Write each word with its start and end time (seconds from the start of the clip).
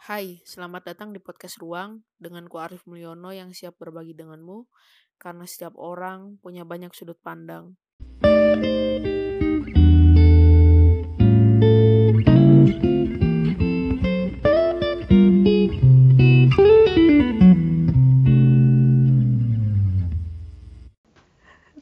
Hai, 0.00 0.40
selamat 0.48 0.88
datang 0.88 1.12
di 1.12 1.20
podcast 1.20 1.60
Ruang 1.60 2.00
dengan 2.16 2.48
ku 2.48 2.56
Arif 2.56 2.88
Mulyono 2.88 3.36
yang 3.36 3.52
siap 3.52 3.76
berbagi 3.76 4.16
denganmu 4.16 4.64
karena 5.20 5.44
setiap 5.44 5.76
orang 5.76 6.40
punya 6.40 6.64
banyak 6.64 6.88
sudut 6.96 7.20
pandang. 7.20 7.76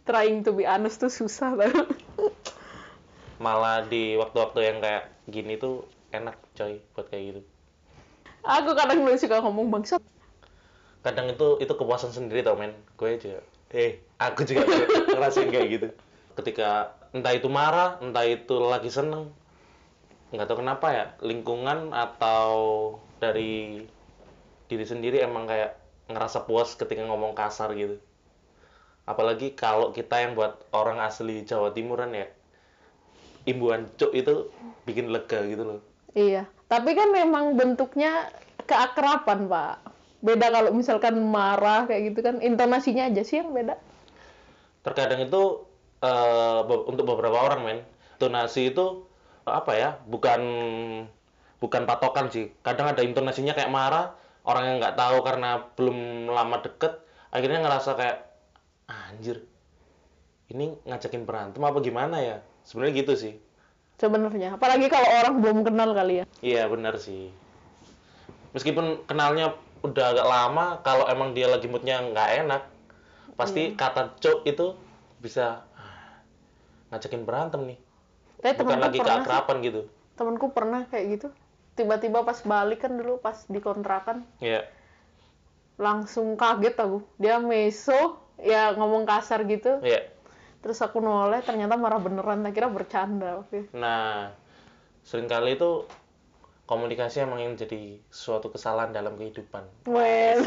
Trying 0.02 0.42
to 0.42 0.50
be 0.58 0.66
honest 0.66 0.98
tuh 0.98 1.06
susah 1.06 1.54
tau. 1.54 1.86
malah 3.38 3.86
di 3.86 4.18
waktu-waktu 4.18 4.58
yang 4.66 4.82
kayak 4.82 5.06
gini 5.30 5.54
tuh 5.54 5.86
enak 6.10 6.34
coy 6.58 6.82
buat 6.98 7.06
kayak 7.06 7.24
gitu 7.30 7.57
Aku 8.44 8.70
kadang 8.74 9.02
lebih 9.02 9.18
suka 9.18 9.42
ngomong 9.42 9.70
bangsat. 9.72 10.02
kadang 10.98 11.30
itu 11.30 11.62
itu 11.62 11.72
kepuasan 11.72 12.10
sendiri 12.10 12.42
tau 12.42 12.58
men. 12.58 12.74
Gue 12.98 13.16
aja. 13.16 13.38
Eh 13.70 14.02
aku 14.18 14.42
juga 14.44 14.66
ngerasain 15.14 15.48
kayak 15.48 15.68
gitu. 15.70 15.88
Ketika 16.34 16.98
entah 17.14 17.32
itu 17.32 17.48
marah 17.48 18.02
entah 18.02 18.26
itu 18.26 18.58
lagi 18.58 18.90
seneng. 18.90 19.30
Nggak 20.34 20.46
tahu 20.50 20.58
kenapa 20.60 20.86
ya 20.92 21.04
lingkungan 21.24 21.94
atau 21.94 22.50
dari 23.22 23.86
diri 24.68 24.84
sendiri 24.84 25.22
emang 25.24 25.48
kayak 25.48 25.78
ngerasa 26.10 26.44
puas 26.44 26.74
ketika 26.76 27.06
ngomong 27.06 27.32
kasar 27.32 27.72
gitu. 27.78 27.96
Apalagi 29.08 29.56
kalau 29.56 29.94
kita 29.96 30.20
yang 30.20 30.36
buat 30.36 30.60
orang 30.76 31.00
asli 31.00 31.46
Jawa 31.46 31.72
Timuran 31.72 32.12
ya 32.12 32.28
imbuhan 33.48 33.88
cuk 33.96 34.12
itu 34.12 34.52
bikin 34.84 35.08
lega 35.08 35.40
gitu 35.48 35.64
loh. 35.64 35.80
Iya. 36.12 36.44
Tapi 36.68 36.90
kan 36.98 37.08
memang 37.18 37.44
bentuknya 37.58 38.28
keakraban, 38.68 39.40
Pak. 39.52 39.74
Beda 40.26 40.46
kalau 40.54 40.70
misalkan 40.80 41.14
marah 41.36 41.80
kayak 41.88 42.02
gitu 42.12 42.20
kan 42.26 42.36
intonasinya 42.48 43.02
aja 43.08 43.22
sih 43.28 43.36
yang 43.40 43.50
beda. 43.56 43.74
terkadang 44.82 45.20
itu 45.26 45.42
eh, 46.02 46.58
be- 46.68 46.84
untuk 46.90 47.04
beberapa 47.06 47.38
orang 47.38 47.60
men 47.66 47.78
intonasi 48.18 48.74
itu 48.74 49.06
apa 49.48 49.72
ya 49.78 49.88
bukan 50.04 50.40
bukan 51.62 51.82
patokan 51.90 52.26
sih 52.34 52.46
kadang 52.66 52.86
ada 52.94 53.02
intonasinya 53.02 53.52
kayak 53.56 53.70
marah 53.72 54.14
orang 54.46 54.64
yang 54.68 54.76
nggak 54.82 54.96
tahu 54.98 55.18
karena 55.26 55.50
belum 55.76 55.98
lama 56.30 56.56
deket 56.64 56.92
akhirnya 57.34 57.58
ngerasa 57.66 57.90
kayak 57.98 58.16
anjir 58.88 59.38
ini 60.52 60.66
ngajakin 60.88 61.22
berantem 61.28 61.62
apa 61.64 61.78
gimana 61.80 62.16
ya 62.28 62.36
sebenarnya 62.68 62.94
gitu 63.04 63.12
sih 63.16 63.34
Sebenarnya, 64.02 64.48
apalagi 64.56 64.86
kalau 64.94 65.08
orang 65.20 65.34
belum 65.42 65.58
kenal 65.66 65.90
kali 65.98 66.22
ya. 66.22 66.24
Iya 66.44 66.66
benar 66.70 66.98
sih 67.00 67.30
meskipun 68.52 69.04
kenalnya 69.04 69.54
udah 69.82 70.04
agak 70.10 70.26
lama 70.26 70.66
kalau 70.82 71.06
emang 71.06 71.34
dia 71.34 71.46
lagi 71.46 71.70
moodnya 71.70 72.02
nggak 72.02 72.28
enak 72.46 72.62
pasti 73.38 73.78
kata 73.78 74.18
cok 74.18 74.42
itu 74.50 74.74
bisa 75.22 75.62
"Ah, 75.78 76.18
ngajakin 76.90 77.22
berantem 77.22 77.62
nih 77.74 77.78
Tapi 78.38 78.62
bukan 78.62 78.78
lagi 78.82 78.98
keakraban 78.98 79.58
gitu 79.62 79.82
Temanku 80.18 80.50
pernah 80.50 80.82
kayak 80.90 81.06
gitu. 81.14 81.28
Tiba-tiba 81.78 82.26
pas 82.26 82.42
balik 82.42 82.82
kan 82.82 82.98
dulu 82.98 83.22
pas 83.22 83.38
di 83.46 83.62
kontrakan 83.62 84.26
ya 84.42 84.66
langsung 85.78 86.34
kaget 86.34 86.74
aku. 86.74 87.06
Dia 87.22 87.38
meso 87.38 88.18
ya 88.42 88.74
ngomong 88.74 89.06
kasar 89.06 89.46
gitu. 89.46 89.78
ya 89.86 90.02
Terus 90.58 90.82
aku 90.82 90.98
noleh 90.98 91.38
ternyata 91.46 91.78
marah 91.78 92.02
beneran. 92.02 92.42
Tak 92.42 92.50
kira 92.50 92.66
bercanda. 92.66 93.46
Oke. 93.46 93.70
nah 93.70 94.34
sering 95.06 95.30
kali 95.30 95.54
itu 95.54 95.86
komunikasi 96.68 97.24
emang 97.24 97.40
yang 97.40 97.56
jadi 97.56 97.96
suatu 98.12 98.52
kesalahan 98.52 98.92
dalam 98.92 99.16
kehidupan. 99.16 99.64
Well. 99.88 100.44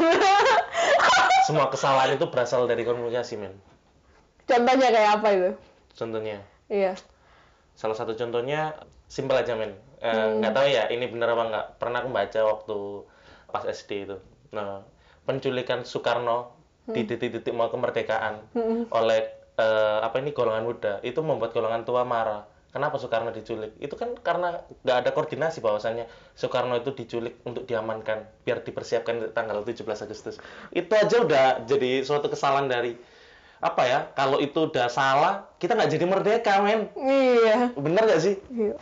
semua 1.50 1.66
kesalahan 1.66 2.14
itu 2.14 2.30
berasal 2.30 2.70
dari 2.70 2.86
komunikasi 2.86 3.34
men. 3.42 3.58
Contohnya 4.46 4.88
kayak 4.94 5.10
apa 5.18 5.28
itu? 5.34 5.50
contohnya? 5.92 6.40
Iya. 6.72 6.96
salah 7.76 7.92
satu 7.92 8.16
contohnya 8.16 8.72
simpel 9.10 9.36
aja 9.36 9.58
men. 9.58 9.76
Eh, 10.00 10.28
nggak 10.40 10.54
tahu 10.54 10.66
ya 10.70 10.86
ini 10.94 11.10
bener 11.10 11.34
apa 11.34 11.44
nggak. 11.50 11.66
Pernah 11.82 11.98
aku 12.06 12.08
baca 12.14 12.40
waktu 12.46 12.78
pas 13.50 13.64
SD 13.66 13.90
itu. 14.06 14.16
Nah 14.54 14.86
penculikan 15.26 15.82
Soekarno 15.82 16.54
di 16.86 17.02
titik-titik 17.06 17.54
mau 17.54 17.70
kemerdekaan 17.70 18.54
oleh 18.94 19.20
eh, 19.58 19.98
apa 20.00 20.22
ini 20.22 20.30
golongan 20.30 20.64
muda. 20.64 20.92
Itu 21.02 21.26
membuat 21.26 21.50
golongan 21.50 21.82
tua 21.82 22.06
marah 22.06 22.46
kenapa 22.72 22.96
Soekarno 22.96 23.30
diculik 23.30 23.76
itu 23.78 23.92
kan 23.94 24.16
karena 24.18 24.64
nggak 24.80 24.96
ada 25.04 25.10
koordinasi 25.12 25.60
bahwasannya 25.60 26.08
Soekarno 26.32 26.74
itu 26.74 26.90
diculik 26.90 27.36
untuk 27.44 27.64
diamankan 27.64 28.24
biar 28.42 28.60
dipersiapkan 28.60 29.30
tanggal 29.30 29.60
17 29.60 29.84
Agustus 29.84 30.40
itu 30.70 30.88
aja 30.88 31.16
udah 31.20 31.44
jadi 31.62 32.00
suatu 32.02 32.26
kesalahan 32.26 32.66
dari 32.66 32.96
apa 33.60 33.82
ya 33.84 33.98
kalau 34.12 34.40
itu 34.40 34.66
udah 34.66 34.88
salah 34.88 35.46
kita 35.56 35.76
nggak 35.76 35.92
jadi 35.92 36.04
merdeka 36.04 36.58
men 36.58 36.88
Iya. 36.96 37.70
bener 37.76 38.02
nggak 38.02 38.20
sih 38.20 38.36
Iya. 38.48 38.74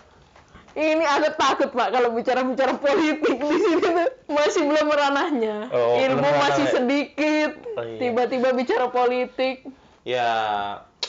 Ini 0.70 1.02
aku 1.02 1.34
takut 1.34 1.74
pak 1.74 1.90
kalau 1.90 2.14
bicara-bicara 2.14 2.78
politik 2.78 3.26
di 3.26 3.56
sini 3.58 3.82
tuh 3.82 3.92
masih 4.30 4.70
belum 4.70 4.86
ranahnya. 4.86 5.66
Oh, 5.66 5.98
Ilmu 5.98 6.22
belum 6.22 6.34
masih 6.38 6.62
ranahnya. 6.62 6.74
sedikit. 6.78 7.50
Oh, 7.74 7.82
iya. 7.82 7.98
Tiba-tiba 7.98 8.48
bicara 8.54 8.86
politik. 8.86 9.66
ya 10.00 10.30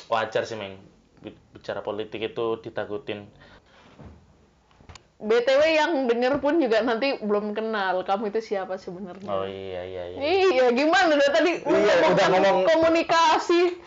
wajar 0.10 0.44
sih 0.44 0.58
meng 0.58 0.82
bicara 1.62 1.80
politik 1.80 2.18
itu 2.26 2.58
ditakutin 2.58 3.30
BTW 5.22 5.62
yang 5.70 6.10
denger 6.10 6.42
pun 6.42 6.58
juga 6.58 6.82
nanti 6.82 7.14
belum 7.16 7.54
kenal 7.54 8.02
kamu 8.02 8.34
itu 8.34 8.42
siapa 8.44 8.74
sebenarnya. 8.76 9.30
oh 9.30 9.46
iya 9.46 9.86
iya 9.86 10.04
iya 10.10 10.18
Iya, 10.18 10.66
gimana 10.74 11.14
udah 11.14 11.30
tadi 11.30 11.62
Iya, 11.62 11.94
udah 12.10 12.26
ngomong 12.28 12.58
komunikasi. 12.66 13.78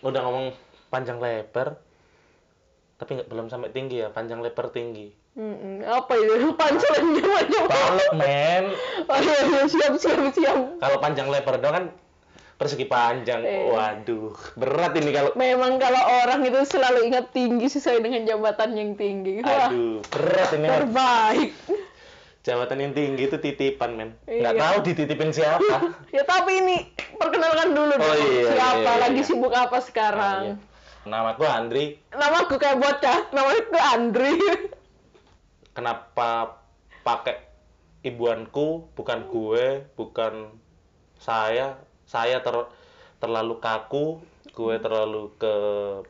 udah 0.00 0.20
ngomong 0.24 0.46
panjang 0.88 1.20
lebar 1.20 1.76
tapi 2.96 3.10
nggak 3.14 3.28
belum 3.28 3.46
sampai 3.46 3.68
tinggi 3.70 4.00
ya 4.00 4.08
panjang 4.08 4.40
lebar 4.40 4.72
tinggi 4.72 5.12
Mm-mm, 5.34 5.82
apa 5.82 6.14
itu? 6.14 6.32
Pancelannya 6.56 7.20
banyak. 7.20 7.64
balok 7.66 8.10
men 8.14 8.64
Oh 9.04 9.18
iya, 9.18 9.36
iya, 9.42 9.62
siap, 9.66 9.92
siap, 9.98 10.32
siap. 10.32 10.58
kalau 10.78 10.96
panjang 10.96 11.28
lebar 11.28 11.58
doang 11.58 11.74
kan 11.74 11.84
persegi 12.54 12.84
panjang 12.84 13.40
Eh. 13.40 13.66
waduh 13.68 14.30
berat 14.54 14.94
ini 14.94 15.10
kalau 15.10 15.30
Memang 15.34 15.76
kalau 15.76 15.98
orang 16.20 16.42
itu 16.42 16.62
selalu 16.64 17.08
ingat 17.08 17.30
tinggi 17.30 17.66
sesuai 17.66 17.98
dengan 18.00 18.22
jabatan 18.24 18.72
yang 18.72 18.90
tinggi. 18.94 19.40
Wah, 19.40 19.68
aduh 19.68 19.98
berat 20.06 20.50
ini 20.52 20.66
terbaik. 20.66 21.50
jabatan 22.40 22.78
yang 22.78 22.92
tinggi 22.92 23.22
itu 23.24 23.36
titipan 23.36 23.90
men 23.92 24.10
nggak 24.22 24.52
Iya. 24.52 24.60
tahu 24.60 24.76
dititipin 24.82 25.30
siapa 25.30 25.76
Ya 26.14 26.22
tapi 26.22 26.52
ini 26.54 26.76
perkenalkan 27.14 27.72
dulu 27.72 27.90
Oh, 27.90 27.98
dong. 27.98 28.18
iya, 28.20 28.52
Siapa 28.52 28.80
iya, 28.86 29.00
lagi 29.00 29.18
iya. 29.18 29.26
sibuk 29.26 29.50
apa 29.50 29.78
sekarang? 29.80 30.40
Ah, 30.40 30.46
iya. 30.46 30.56
Nama 31.04 31.30
gue 31.32 31.44
Andri. 31.46 31.86
Nama 32.10 32.36
aku 32.38 32.56
kayak 32.56 32.78
bocah, 32.78 33.28
namanya 33.28 33.60
Andri. 33.92 34.40
Kenapa 35.76 36.60
pakai 37.02 37.36
ibuanku, 38.02 38.88
bukan 38.92 39.26
gue, 39.26 39.64
bukan 39.94 40.52
saya. 41.16 41.76
Saya 42.04 42.40
ter- 42.44 42.68
terlalu 43.18 43.56
kaku, 43.58 44.20
gue 44.52 44.76
terlalu 44.78 45.32
ke 45.40 45.54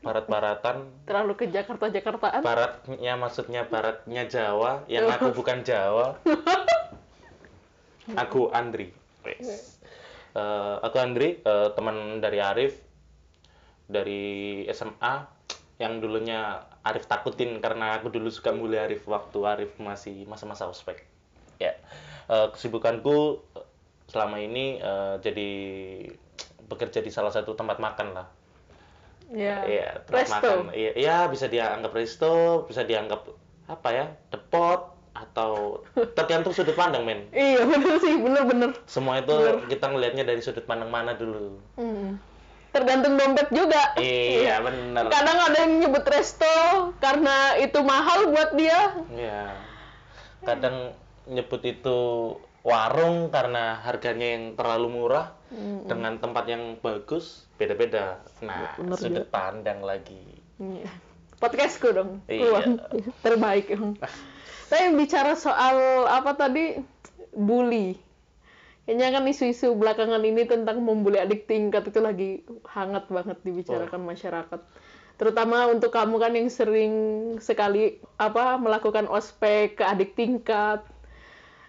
barat-baratan. 0.02 1.06
Terlalu 1.06 1.32
ke 1.38 1.44
Jakarta-Jakartaan. 1.48 2.42
Baratnya 2.42 3.14
maksudnya 3.14 3.62
baratnya 3.64 4.26
Jawa, 4.26 4.82
yang 4.90 5.06
aku 5.08 5.30
bukan 5.32 5.62
Jawa. 5.62 6.18
Aku 8.20 8.52
Andri. 8.52 8.92
Wes. 9.24 9.80
Eh, 10.36 10.74
aku 10.84 11.00
Andri, 11.00 11.40
eh, 11.40 11.68
teman 11.72 12.20
dari 12.20 12.36
Arif 12.36 12.76
dari 13.88 14.60
SMA 14.68 15.24
yang 15.80 16.04
dulunya 16.04 16.68
Arif 16.84 17.08
takutin 17.08 17.64
karena 17.64 17.96
aku 17.96 18.12
dulu 18.12 18.28
suka 18.28 18.52
mulai 18.52 18.84
Arif 18.84 19.08
waktu 19.08 19.38
Arif 19.48 19.72
masih 19.80 20.28
masa-masa 20.28 20.68
ospek. 20.68 21.00
Ya, 21.56 21.72
Eh, 22.24 22.48
kesibukanku 22.56 23.40
eh, 23.52 23.63
selama 24.08 24.36
ini 24.40 24.78
eh, 24.78 25.14
jadi 25.20 25.50
bekerja 26.68 27.04
di 27.04 27.10
salah 27.12 27.32
satu 27.32 27.52
tempat 27.56 27.78
makan 27.80 28.08
lah. 28.16 28.26
Ya. 29.32 29.64
Iya, 29.64 29.88
tempat 30.04 30.20
Resto. 30.28 30.36
makan. 30.36 30.58
Iya, 30.76 30.90
iya, 30.96 31.16
bisa 31.32 31.46
dianggap 31.48 31.92
resto, 31.96 32.68
bisa 32.68 32.84
dianggap 32.84 33.24
apa 33.64 33.88
ya, 33.88 34.06
depot 34.28 34.92
atau 35.14 35.80
tergantung 36.18 36.50
sudut 36.50 36.74
pandang 36.74 37.06
men. 37.06 37.30
Iya 37.30 37.64
bener 37.64 38.02
sih, 38.02 38.14
bener-bener. 38.18 38.70
Semua 38.84 39.22
itu 39.22 39.32
kita 39.70 39.86
ngelihatnya 39.94 40.26
dari 40.26 40.42
sudut 40.42 40.66
pandang 40.66 40.90
mana 40.90 41.14
dulu. 41.14 41.56
Hmm. 41.78 42.18
Tergantung 42.74 43.14
dompet 43.14 43.48
juga. 43.54 43.94
Iya, 43.96 44.58
bener. 44.66 45.06
Kadang 45.06 45.38
ada 45.38 45.58
yang 45.62 45.72
nyebut 45.86 46.04
resto 46.10 46.90
karena 46.98 47.54
itu 47.62 47.78
mahal 47.86 48.34
buat 48.34 48.50
dia. 48.58 48.98
Iya. 49.14 49.42
Kadang 50.42 50.92
nyebut 51.30 51.62
itu 51.62 51.98
warung 52.64 53.28
karena 53.28 53.78
harganya 53.84 54.34
yang 54.40 54.56
terlalu 54.56 54.88
murah 54.88 55.36
dengan 55.84 56.16
tempat 56.18 56.48
yang 56.48 56.80
bagus 56.80 57.44
beda-beda. 57.60 58.24
Nah, 58.40 58.74
bener 58.80 58.98
sudut 58.98 59.28
pandang 59.28 59.84
lagi. 59.84 60.42
Iya. 60.58 60.88
podcastku 61.42 61.90
dong 61.92 62.22
Iya. 62.30 62.78
Terbaik 63.26 63.74
saya 64.64 64.90
bicara 64.96 65.36
soal 65.36 66.08
apa 66.08 66.34
tadi 66.34 66.80
bully 67.36 67.98
kayaknya 68.84 69.16
kan 69.16 69.24
isu-isu 69.28 69.72
belakangan 69.76 70.20
ini 70.24 70.44
tentang 70.48 70.80
membuli 70.80 71.20
adik 71.20 71.48
tingkat 71.48 71.88
itu 71.88 72.00
lagi 72.00 72.30
hangat 72.68 73.08
banget 73.08 73.38
dibicarakan 73.44 74.02
masyarakat 74.04 74.60
terutama 75.14 75.70
untuk 75.70 75.94
kamu 75.94 76.16
kan 76.18 76.32
yang 76.34 76.50
sering 76.50 76.92
sekali 77.38 78.02
apa 78.18 78.58
melakukan 78.58 79.06
ospek 79.06 79.78
ke 79.78 79.84
adik 79.84 80.16
tingkat 80.18 80.82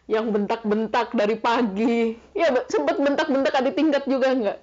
yang 0.06 0.30
bentak-bentak 0.30 1.14
dari 1.18 1.36
pagi. 1.38 2.14
Ya 2.38 2.54
sempat 2.70 3.02
bentak-bentak 3.02 3.54
adik 3.54 3.74
tingkat 3.74 4.04
juga 4.06 4.34
nggak? 4.34 4.58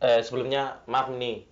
Eh, 0.00 0.20
sebelumnya 0.22 0.78
maaf 0.86 1.10
nih. 1.10 1.42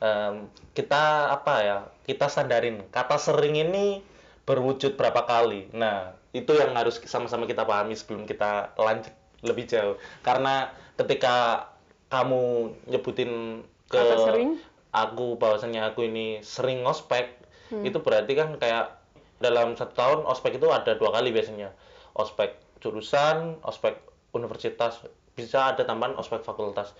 Em, 0.00 0.48
kita 0.72 1.28
apa 1.28 1.54
ya 1.60 1.78
kita 2.08 2.32
sadarin 2.32 2.80
kata 2.88 3.20
sering 3.20 3.56
ini 3.60 4.00
berwujud 4.48 4.96
berapa 4.96 5.28
kali. 5.28 5.68
Nah 5.76 6.16
itu 6.32 6.56
yang 6.56 6.72
harus 6.72 6.96
sama-sama 7.04 7.44
kita 7.44 7.68
pahami 7.68 7.92
sebelum 7.92 8.24
kita 8.24 8.72
lanjut 8.80 9.12
lebih 9.44 9.68
jauh. 9.68 9.96
Karena 10.24 10.72
ketika 10.96 11.68
kamu 12.08 12.74
nyebutin 12.88 13.62
ke 13.88 14.00
Kata 14.00 14.16
sering? 14.32 14.56
aku 14.90 15.36
bahwasanya 15.38 15.92
aku 15.92 16.08
ini 16.08 16.42
sering 16.42 16.82
ngospek 16.82 17.38
itu 17.70 18.02
berarti 18.02 18.34
kan 18.34 18.58
kayak 18.58 18.98
dalam 19.38 19.78
satu 19.78 19.94
tahun 19.94 20.20
ospek 20.26 20.58
itu 20.58 20.66
ada 20.74 20.98
dua 20.98 21.14
kali 21.14 21.30
biasanya 21.30 21.70
ospek 22.16 22.56
jurusan 22.80 23.60
ospek 23.62 24.00
universitas 24.32 25.04
bisa 25.36 25.74
ada 25.74 25.82
tambahan 25.86 26.16
ospek 26.18 26.42
fakultas. 26.42 26.92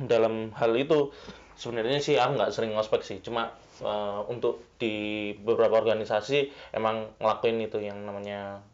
Dalam 0.00 0.50
hal 0.56 0.72
itu 0.74 1.12
sebenarnya 1.56 2.00
sih 2.00 2.16
aku 2.16 2.40
nggak 2.40 2.52
sering 2.52 2.72
ngospek 2.72 3.02
sih. 3.04 3.18
Cuma 3.20 3.52
eh, 3.82 4.20
untuk 4.28 4.64
di 4.80 5.30
beberapa 5.36 5.78
organisasi 5.78 6.72
emang 6.74 7.12
ngelakuin 7.20 7.58
itu 7.60 7.78
yang 7.82 8.02
namanya 8.02 8.64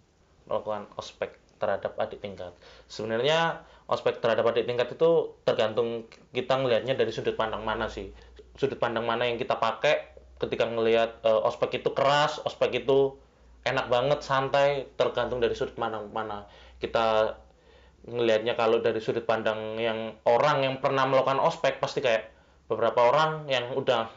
melakukan 0.49 0.89
ospek 0.97 1.37
terhadap 1.59 1.99
adik 1.99 2.23
tingkat. 2.23 2.55
Sebenarnya 2.87 3.67
ospek 3.91 4.23
terhadap 4.23 4.47
adik 4.55 4.65
tingkat 4.65 4.95
itu 4.95 5.35
tergantung 5.43 6.07
kita 6.31 6.55
ngelihatnya 6.55 6.95
dari 6.95 7.11
sudut 7.11 7.35
pandang 7.35 7.67
mana 7.67 7.91
sih. 7.91 8.15
Sudut 8.55 8.79
pandang 8.79 9.05
mana 9.05 9.27
yang 9.27 9.37
kita 9.37 9.59
pakai 9.59 10.17
ketika 10.39 10.71
ngelihat 10.71 11.19
eh, 11.27 11.41
ospek 11.45 11.83
itu 11.83 11.91
keras 11.93 12.39
ospek 12.47 12.87
itu 12.87 13.19
enak 13.69 13.87
banget 13.93 14.21
santai 14.25 14.89
tergantung 14.97 15.39
dari 15.39 15.53
sudut 15.53 15.77
pandang 15.77 16.09
mana 16.11 16.49
kita 16.81 17.37
ngelihatnya 18.09 18.55
kalau 18.57 18.81
dari 18.81 19.01
sudut 19.03 19.29
pandang 19.29 19.77
yang 19.77 20.17
orang 20.25 20.65
yang 20.65 20.75
pernah 20.81 21.05
melakukan 21.05 21.43
ospek 21.43 21.77
pasti 21.83 22.01
kayak 22.01 22.33
beberapa 22.69 23.11
orang 23.13 23.49
yang 23.49 23.75
udah 23.77 24.09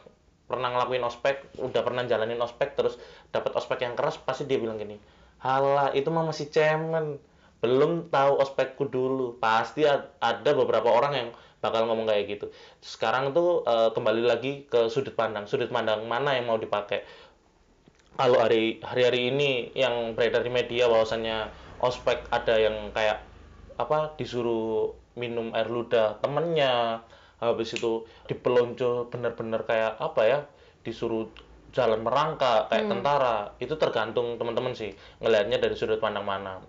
pernah 0.52 0.68
ngelakuin 0.68 1.04
ospek, 1.08 1.56
udah 1.56 1.80
pernah 1.80 2.04
jalanin 2.04 2.36
ospek 2.44 2.76
terus 2.76 3.00
dapat 3.32 3.56
ospek 3.56 3.88
yang 3.88 3.96
keras 3.96 4.20
pasti 4.20 4.44
dia 4.44 4.60
bilang 4.60 4.76
gini, 4.76 5.00
"Halah, 5.40 5.96
itu 5.96 6.12
mah 6.12 6.28
masih 6.28 6.52
cemen. 6.52 7.16
Belum 7.64 8.12
tahu 8.12 8.36
ospekku 8.36 8.92
dulu." 8.92 9.40
Pasti 9.40 9.88
ad- 9.88 10.12
ada 10.20 10.50
beberapa 10.52 10.92
orang 10.92 11.12
yang 11.16 11.28
bakal 11.64 11.88
ngomong 11.88 12.04
kayak 12.04 12.24
gitu. 12.28 12.46
Sekarang 12.84 13.32
tuh 13.32 13.64
eh, 13.64 13.90
kembali 13.96 14.22
lagi 14.28 14.68
ke 14.68 14.92
sudut 14.92 15.16
pandang, 15.16 15.48
sudut 15.48 15.72
pandang 15.72 16.04
mana 16.04 16.36
yang 16.36 16.50
mau 16.50 16.60
dipakai 16.60 17.00
kalau 18.16 18.38
hari 18.38 18.78
hari-hari 18.84 19.32
ini 19.32 19.50
yang 19.72 20.12
beredar 20.12 20.44
di 20.44 20.52
media 20.52 20.86
bahwasannya 20.86 21.48
ospek 21.80 22.28
ada 22.28 22.54
yang 22.60 22.92
kayak 22.92 23.24
apa 23.80 24.14
disuruh 24.20 24.92
minum 25.16 25.52
air 25.56 25.68
ludah 25.68 26.20
temennya 26.20 27.02
habis 27.42 27.74
itu 27.74 28.06
dipelonco 28.30 29.10
bener-bener 29.10 29.66
kayak 29.66 29.98
apa 29.98 30.22
ya 30.22 30.38
disuruh 30.86 31.26
jalan 31.72 32.04
merangkak 32.04 32.68
kayak 32.68 32.86
tentara 32.86 33.36
itu 33.58 33.74
tergantung 33.80 34.36
teman-teman 34.36 34.76
sih 34.76 34.92
ngelihatnya 35.24 35.56
dari 35.58 35.74
sudut 35.74 35.98
pandang 35.98 36.28
mana. 36.28 36.60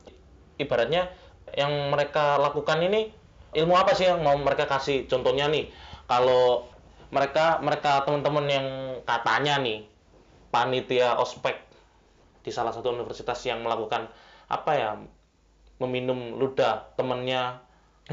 Ibaratnya 0.56 1.12
yang 1.54 1.92
mereka 1.92 2.40
lakukan 2.40 2.80
ini 2.82 3.12
ilmu 3.54 3.76
apa 3.76 3.94
sih 3.94 4.08
yang 4.08 4.24
mau 4.24 4.34
mereka 4.40 4.66
kasih? 4.66 5.06
Contohnya 5.12 5.52
nih 5.52 5.68
kalau 6.08 6.72
mereka 7.12 7.60
mereka 7.62 8.02
teman-teman 8.08 8.46
yang 8.48 8.68
katanya 9.06 9.60
nih 9.60 9.86
panitia 10.54 11.18
ospek 11.18 11.58
di 12.46 12.54
salah 12.54 12.70
satu 12.70 12.94
universitas 12.94 13.42
yang 13.50 13.66
melakukan 13.66 14.06
apa 14.46 14.72
ya 14.78 14.90
meminum 15.82 16.38
ludah 16.38 16.94
temannya 16.94 17.58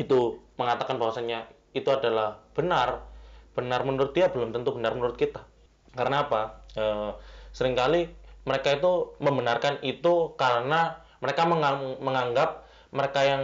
itu 0.00 0.40
mengatakan 0.56 0.96
bahwasanya 0.96 1.44
itu 1.76 1.86
adalah 1.92 2.40
benar. 2.56 3.04
Benar 3.52 3.84
menurut 3.84 4.16
dia 4.16 4.32
belum 4.32 4.56
tentu 4.56 4.72
benar 4.72 4.96
menurut 4.96 5.20
kita. 5.20 5.44
Karena 5.92 6.24
apa? 6.24 6.64
Eh, 6.78 7.10
sering 7.52 7.76
kali 7.76 8.08
mereka 8.48 8.72
itu 8.72 9.18
membenarkan 9.20 9.82
itu 9.84 10.32
karena 10.40 11.02
mereka 11.20 11.44
mengang- 11.44 12.00
menganggap 12.00 12.64
mereka 12.90 13.20
yang 13.22 13.42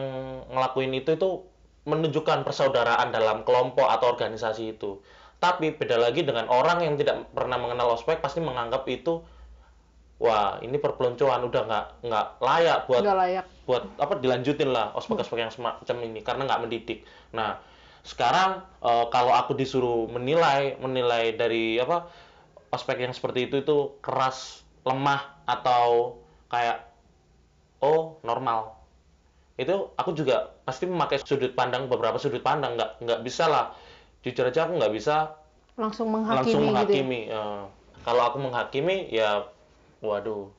ngelakuin 0.48 0.94
itu 0.96 1.14
itu 1.14 1.44
menunjukkan 1.86 2.42
persaudaraan 2.42 3.14
dalam 3.14 3.46
kelompok 3.46 3.86
atau 3.86 4.10
organisasi 4.10 4.74
itu 4.74 4.98
tapi 5.36 5.76
beda 5.76 6.00
lagi 6.00 6.24
dengan 6.24 6.48
orang 6.48 6.80
yang 6.80 6.94
tidak 6.96 7.28
pernah 7.36 7.60
mengenal 7.60 7.92
ospek 7.92 8.24
pasti 8.24 8.40
menganggap 8.40 8.88
itu 8.88 9.20
wah 10.16 10.56
ini 10.64 10.80
perpeloncoan 10.80 11.44
udah 11.44 11.62
nggak 11.68 11.86
nggak 12.08 12.26
layak 12.40 12.78
buat 12.88 13.02
nggak 13.04 13.18
layak 13.20 13.44
buat 13.68 13.84
apa 14.00 14.16
dilanjutin 14.16 14.72
lah 14.72 14.96
ospek-ospek 14.96 15.38
yang 15.44 15.52
semacam 15.52 15.96
ini 16.06 16.20
karena 16.24 16.48
nggak 16.48 16.62
mendidik. 16.64 17.04
Nah 17.36 17.60
sekarang 18.06 18.64
eh, 18.80 19.06
kalau 19.12 19.34
aku 19.36 19.52
disuruh 19.52 20.08
menilai 20.08 20.80
menilai 20.80 21.36
dari 21.36 21.76
apa 21.76 22.08
ospek 22.72 23.04
yang 23.04 23.12
seperti 23.12 23.50
itu 23.50 23.60
itu 23.60 23.76
keras, 24.00 24.64
lemah 24.88 25.42
atau 25.44 26.16
kayak 26.48 26.86
oh 27.84 28.22
normal 28.24 28.78
itu 29.56 29.88
aku 29.96 30.12
juga 30.12 30.52
pasti 30.68 30.84
memakai 30.84 31.20
sudut 31.24 31.56
pandang 31.56 31.88
beberapa 31.88 32.20
sudut 32.20 32.44
pandang 32.44 32.76
nggak 32.76 33.00
nggak 33.00 33.20
bisa 33.24 33.48
lah 33.48 33.72
jujur 34.26 34.50
aja 34.50 34.66
aku 34.66 34.82
nggak 34.82 34.90
bisa 34.90 35.38
langsung 35.78 36.10
menghakimi, 36.10 36.36
langsung 36.42 36.60
gitu 36.60 36.66
ya. 36.66 36.68
menghakimi. 36.74 37.20
Eh, 37.30 37.62
kalau 38.02 38.22
aku 38.26 38.36
menghakimi 38.42 38.96
ya 39.14 39.46
waduh 40.02 40.50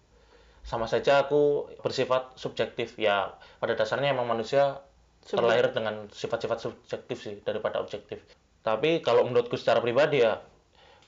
sama 0.63 0.87
saja 0.87 1.27
aku 1.27 1.67
bersifat 1.83 2.35
subjektif 2.39 2.95
ya 2.95 3.35
pada 3.59 3.75
dasarnya 3.75 4.15
emang 4.15 4.27
manusia 4.27 4.79
terlahir 5.27 5.75
dengan 5.75 6.07
sifat-sifat 6.11 6.63
subjektif 6.63 7.17
sih 7.19 7.35
daripada 7.43 7.83
objektif. 7.83 8.23
Tapi 8.63 9.03
kalau 9.03 9.27
menurutku 9.27 9.59
secara 9.59 9.83
pribadi 9.83 10.23
ya 10.23 10.39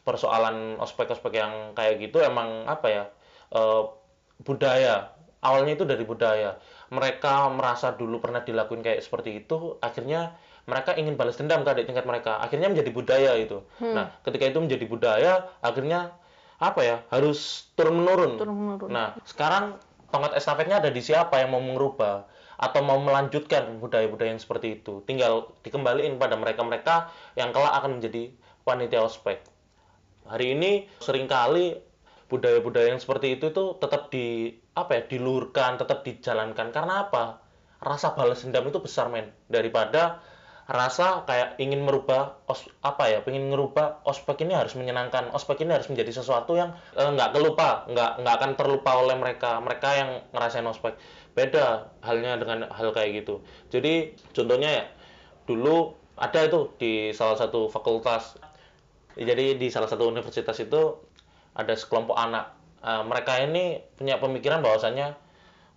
persoalan 0.03 0.75
ospek-ospek 0.83 1.31
yang 1.31 1.53
kayak 1.75 2.03
gitu 2.03 2.19
emang 2.19 2.67
apa 2.67 2.87
ya 2.91 3.03
eh, 3.55 3.83
budaya 4.43 5.15
awalnya 5.39 5.75
itu 5.79 5.85
dari 5.87 6.03
budaya 6.03 6.59
mereka 6.91 7.47
merasa 7.51 7.95
dulu 7.95 8.19
pernah 8.19 8.43
dilakuin 8.43 8.83
kayak 8.83 9.03
seperti 9.03 9.43
itu 9.43 9.79
akhirnya 9.79 10.35
mereka 10.69 10.93
ingin 10.93 11.17
balas 11.17 11.35
dendam 11.41 11.65
ke 11.65 11.69
adik 11.73 11.89
tingkat 11.89 12.05
mereka. 12.05 12.37
Akhirnya 12.37 12.69
menjadi 12.69 12.93
budaya 12.93 13.33
itu. 13.41 13.65
Nah 13.81 14.13
ketika 14.21 14.45
itu 14.45 14.61
menjadi 14.61 14.85
budaya 14.85 15.31
akhirnya 15.65 16.13
apa 16.59 16.81
ya 16.83 16.97
harus 17.09 17.71
turun 17.79 18.03
menurun 18.03 18.35
Turun-menurun. 18.35 18.91
nah 18.91 19.15
sekarang 19.23 19.79
tongkat 20.11 20.35
estafetnya 20.35 20.83
ada 20.83 20.91
di 20.91 20.99
siapa 20.99 21.39
yang 21.39 21.55
mau 21.55 21.63
mengubah 21.63 22.27
atau 22.59 22.83
mau 22.83 22.99
melanjutkan 22.99 23.79
budaya-budaya 23.79 24.35
yang 24.35 24.43
seperti 24.43 24.83
itu? 24.83 24.99
Tinggal 25.07 25.47
dikembaliin 25.63 26.19
pada 26.19 26.35
mereka-mereka 26.35 27.09
yang 27.39 27.55
kelak 27.55 27.71
akan 27.71 27.97
menjadi 28.03 28.35
panitia 28.67 28.99
ospek. 29.07 29.39
Hari 30.27 30.59
ini 30.59 30.91
sering 30.99 31.31
kali 31.31 31.79
budaya-budaya 32.27 32.93
yang 32.93 33.01
seperti 33.01 33.39
itu 33.39 33.55
itu 33.55 33.79
tetap 33.79 34.11
di 34.11 34.53
apa 34.75 34.99
ya 34.99 35.01
dilurkan 35.07 35.79
tetap 35.79 36.03
dijalankan. 36.03 36.75
Karena 36.75 37.07
apa? 37.07 37.39
Rasa 37.79 38.11
balas 38.11 38.43
dendam 38.43 38.67
itu 38.67 38.83
besar 38.83 39.07
men 39.07 39.31
daripada 39.47 40.19
rasa 40.69 41.25
kayak 41.25 41.57
ingin 41.57 41.81
merubah 41.81 42.37
os, 42.45 42.69
apa 42.85 43.09
ya 43.09 43.19
ingin 43.25 43.49
merubah 43.49 44.05
ospek 44.05 44.45
ini 44.45 44.53
harus 44.53 44.77
menyenangkan. 44.77 45.33
Ospek 45.33 45.65
ini 45.65 45.73
harus 45.73 45.89
menjadi 45.89 46.21
sesuatu 46.21 46.53
yang 46.53 46.77
eh, 46.93 47.09
nggak 47.09 47.33
kelupa 47.33 47.89
nggak 47.89 48.21
nggak 48.21 48.35
akan 48.37 48.51
terlupa 48.53 49.01
oleh 49.01 49.17
mereka. 49.17 49.57
Mereka 49.57 49.89
yang 49.97 50.09
ngerasain 50.29 50.65
ospek. 50.69 50.93
Beda 51.33 51.89
halnya 52.05 52.37
dengan 52.37 52.69
hal 52.69 52.93
kayak 52.93 53.25
gitu. 53.25 53.41
Jadi 53.73 54.13
contohnya 54.29 54.69
ya 54.69 54.85
dulu 55.49 55.97
ada 56.21 56.45
itu 56.45 56.69
di 56.77 57.09
salah 57.17 57.35
satu 57.41 57.65
fakultas. 57.73 58.37
Jadi 59.17 59.57
di 59.57 59.67
salah 59.73 59.89
satu 59.89 60.05
universitas 60.05 60.55
itu 60.61 61.01
ada 61.57 61.73
sekelompok 61.73 62.13
anak. 62.13 62.53
Eh, 62.85 63.03
mereka 63.09 63.41
ini 63.41 63.81
punya 63.97 64.21
pemikiran 64.21 64.61
bahwasannya 64.61 65.17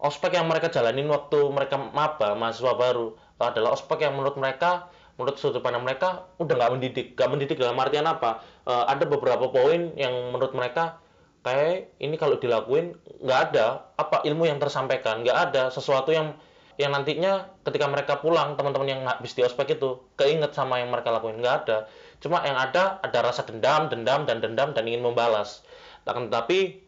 ospek 0.02 0.36
yang 0.36 0.50
mereka 0.50 0.68
jalanin 0.68 1.08
waktu 1.08 1.38
mereka 1.48 1.78
maba, 1.78 2.34
mahasiswa 2.36 2.74
baru 2.76 3.16
adalah 3.50 3.74
ospek 3.74 4.06
yang 4.06 4.14
menurut 4.14 4.38
mereka, 4.38 4.86
menurut 5.18 5.36
sudut 5.36 5.60
pandang 5.60 5.82
mereka 5.82 6.30
udah 6.38 6.54
nggak 6.54 6.72
mendidik. 6.78 7.06
Nggak 7.18 7.28
mendidik 7.30 7.56
dalam 7.58 7.76
artian 7.80 8.06
apa? 8.06 8.40
Eh, 8.68 8.84
ada 8.88 9.04
beberapa 9.04 9.50
poin 9.50 9.92
yang 9.98 10.12
menurut 10.30 10.54
mereka 10.54 11.02
kayak 11.42 11.90
ini 11.98 12.14
kalau 12.14 12.38
dilakuin 12.38 12.94
nggak 13.20 13.40
ada. 13.52 13.86
Apa 13.98 14.22
ilmu 14.24 14.46
yang 14.48 14.62
tersampaikan, 14.62 15.26
nggak 15.26 15.38
ada. 15.50 15.62
Sesuatu 15.74 16.14
yang 16.14 16.36
yang 16.80 16.88
nantinya 16.96 17.52
ketika 17.68 17.84
mereka 17.84 18.18
pulang 18.24 18.56
teman-teman 18.56 18.88
yang 18.88 19.00
habis 19.04 19.36
di 19.36 19.44
ospek 19.44 19.76
itu 19.76 20.00
keinget 20.16 20.56
sama 20.56 20.80
yang 20.80 20.88
mereka 20.88 21.12
lakuin. 21.12 21.38
Nggak 21.38 21.54
ada. 21.66 21.78
Cuma 22.22 22.40
yang 22.46 22.56
ada 22.56 23.02
ada 23.04 23.18
rasa 23.20 23.44
dendam 23.44 23.92
dendam 23.92 24.24
dan 24.24 24.40
dendam 24.40 24.72
dan 24.72 24.84
ingin 24.88 25.04
membalas. 25.04 25.60
Akan 26.08 26.32
tetapi 26.32 26.80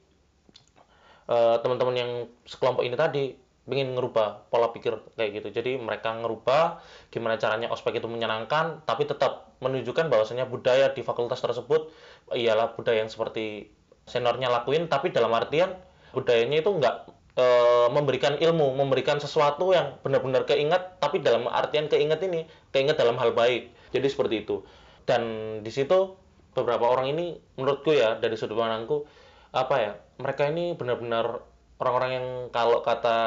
eh, 1.29 1.57
teman-teman 1.61 1.95
yang 1.95 2.11
sekelompok 2.49 2.83
ini 2.83 2.97
tadi 2.97 3.44
ingin 3.65 3.97
ngerubah 3.97 4.53
pola 4.53 4.69
pikir 4.77 5.01
kayak 5.17 5.41
gitu. 5.41 5.49
Jadi 5.61 5.81
mereka 5.81 6.13
ngerubah 6.13 6.85
gimana 7.09 7.41
caranya 7.41 7.73
ospek 7.73 7.97
itu 7.97 8.09
menyenangkan, 8.09 8.85
tapi 8.85 9.09
tetap 9.09 9.57
menunjukkan 9.65 10.13
bahwasanya 10.13 10.45
budaya 10.45 10.93
di 10.93 11.01
fakultas 11.01 11.41
tersebut 11.41 11.89
ialah 12.37 12.77
budaya 12.77 13.05
yang 13.05 13.13
seperti 13.13 13.73
seniornya 14.05 14.53
lakuin, 14.53 14.93
tapi 14.93 15.09
dalam 15.09 15.33
artian 15.33 15.73
budayanya 16.13 16.61
itu 16.61 16.71
nggak 16.77 16.97
e, 17.41 17.47
memberikan 17.89 18.37
ilmu, 18.37 18.77
memberikan 18.77 19.17
sesuatu 19.17 19.73
yang 19.73 19.97
benar-benar 20.05 20.45
keinget, 20.45 21.01
tapi 21.01 21.25
dalam 21.25 21.49
artian 21.49 21.89
keinget 21.89 22.21
ini 22.29 22.45
keinget 22.69 23.01
dalam 23.01 23.17
hal 23.17 23.33
baik. 23.33 23.73
Jadi 23.97 24.07
seperti 24.13 24.45
itu. 24.45 24.61
Dan 25.09 25.23
di 25.65 25.73
situ 25.73 26.21
beberapa 26.53 26.87
orang 26.87 27.11
ini 27.11 27.35
menurutku 27.59 27.97
ya 27.97 28.17
dari 28.21 28.39
sudut 28.39 28.57
pandangku 28.57 29.05
apa 29.55 29.75
ya 29.79 29.93
mereka 30.23 30.51
ini 30.51 30.75
benar-benar 30.79 31.43
orang-orang 31.79 32.11
yang 32.15 32.27
kalau 32.55 32.81
kata 32.85 33.19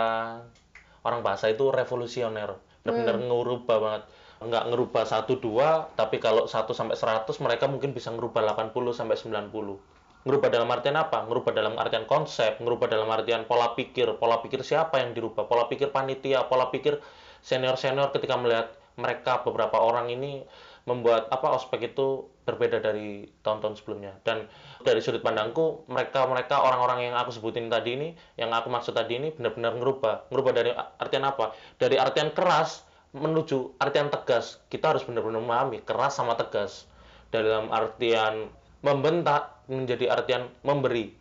orang 1.03 1.19
bahasa 1.23 1.51
itu 1.51 1.71
revolusioner 1.71 2.55
benar-benar 2.83 3.19
ngerubah 3.19 3.77
banget. 3.83 4.03
Nggak 4.37 4.63
ngerubah 4.69 5.03
satu 5.03 5.33
dua 5.41 5.89
tapi 5.97 6.21
kalau 6.21 6.45
1 6.45 6.69
sampai 6.69 6.95
100 6.95 7.25
mereka 7.41 7.65
mungkin 7.65 7.91
bisa 7.91 8.13
ngerubah 8.13 8.53
80 8.53 8.93
sampai 8.93 9.17
90 9.17 9.97
ngerubah 10.27 10.49
dalam 10.51 10.67
artian 10.67 10.99
apa? 10.99 11.23
Ngerubah 11.23 11.51
dalam 11.55 11.73
artian 11.79 12.03
konsep 12.03 12.59
ngerubah 12.59 12.91
dalam 12.91 13.07
artian 13.07 13.47
pola 13.47 13.71
pikir. 13.73 14.19
Pola 14.19 14.43
pikir 14.43 14.59
siapa 14.61 14.99
yang 14.99 15.15
dirubah? 15.15 15.47
Pola 15.47 15.71
pikir 15.71 15.95
panitia 15.95 16.45
pola 16.51 16.67
pikir 16.67 16.99
senior 17.39 17.79
senior 17.79 18.11
ketika 18.11 18.35
melihat 18.35 18.75
mereka 18.99 19.39
beberapa 19.47 19.79
orang 19.79 20.11
ini 20.11 20.43
membuat 20.83 21.31
apa 21.31 21.55
ospek 21.55 21.95
itu 21.95 22.27
berbeda 22.47 22.79
dari 22.79 23.27
tahun-tahun 23.43 23.83
sebelumnya. 23.83 24.15
Dan 24.23 24.47
dari 24.87 25.03
sudut 25.03 25.19
pandangku 25.19 25.83
mereka 25.91 26.23
mereka 26.23 26.63
orang-orang 26.63 27.11
yang 27.11 27.15
aku 27.19 27.35
sebutin 27.35 27.67
tadi 27.67 27.99
ini 27.99 28.09
yang 28.39 28.55
aku 28.55 28.71
maksud 28.71 28.95
tadi 28.95 29.19
ini 29.19 29.35
benar-benar 29.35 29.75
ngerubah. 29.75 30.31
Ngerubah 30.31 30.51
dari 30.55 30.71
artian 30.73 31.27
apa? 31.27 31.51
Dari 31.75 31.99
artian 31.99 32.31
keras 32.31 32.87
menuju 33.11 33.75
artian 33.83 34.07
tegas. 34.07 34.63
Kita 34.71 34.95
harus 34.95 35.03
benar-benar 35.03 35.43
memahami 35.43 35.83
keras 35.83 36.15
sama 36.15 36.39
tegas. 36.39 36.87
Dalam 37.27 37.67
artian 37.75 38.47
membentak 38.79 39.67
menjadi 39.67 40.15
artian 40.15 40.47
memberi. 40.63 41.11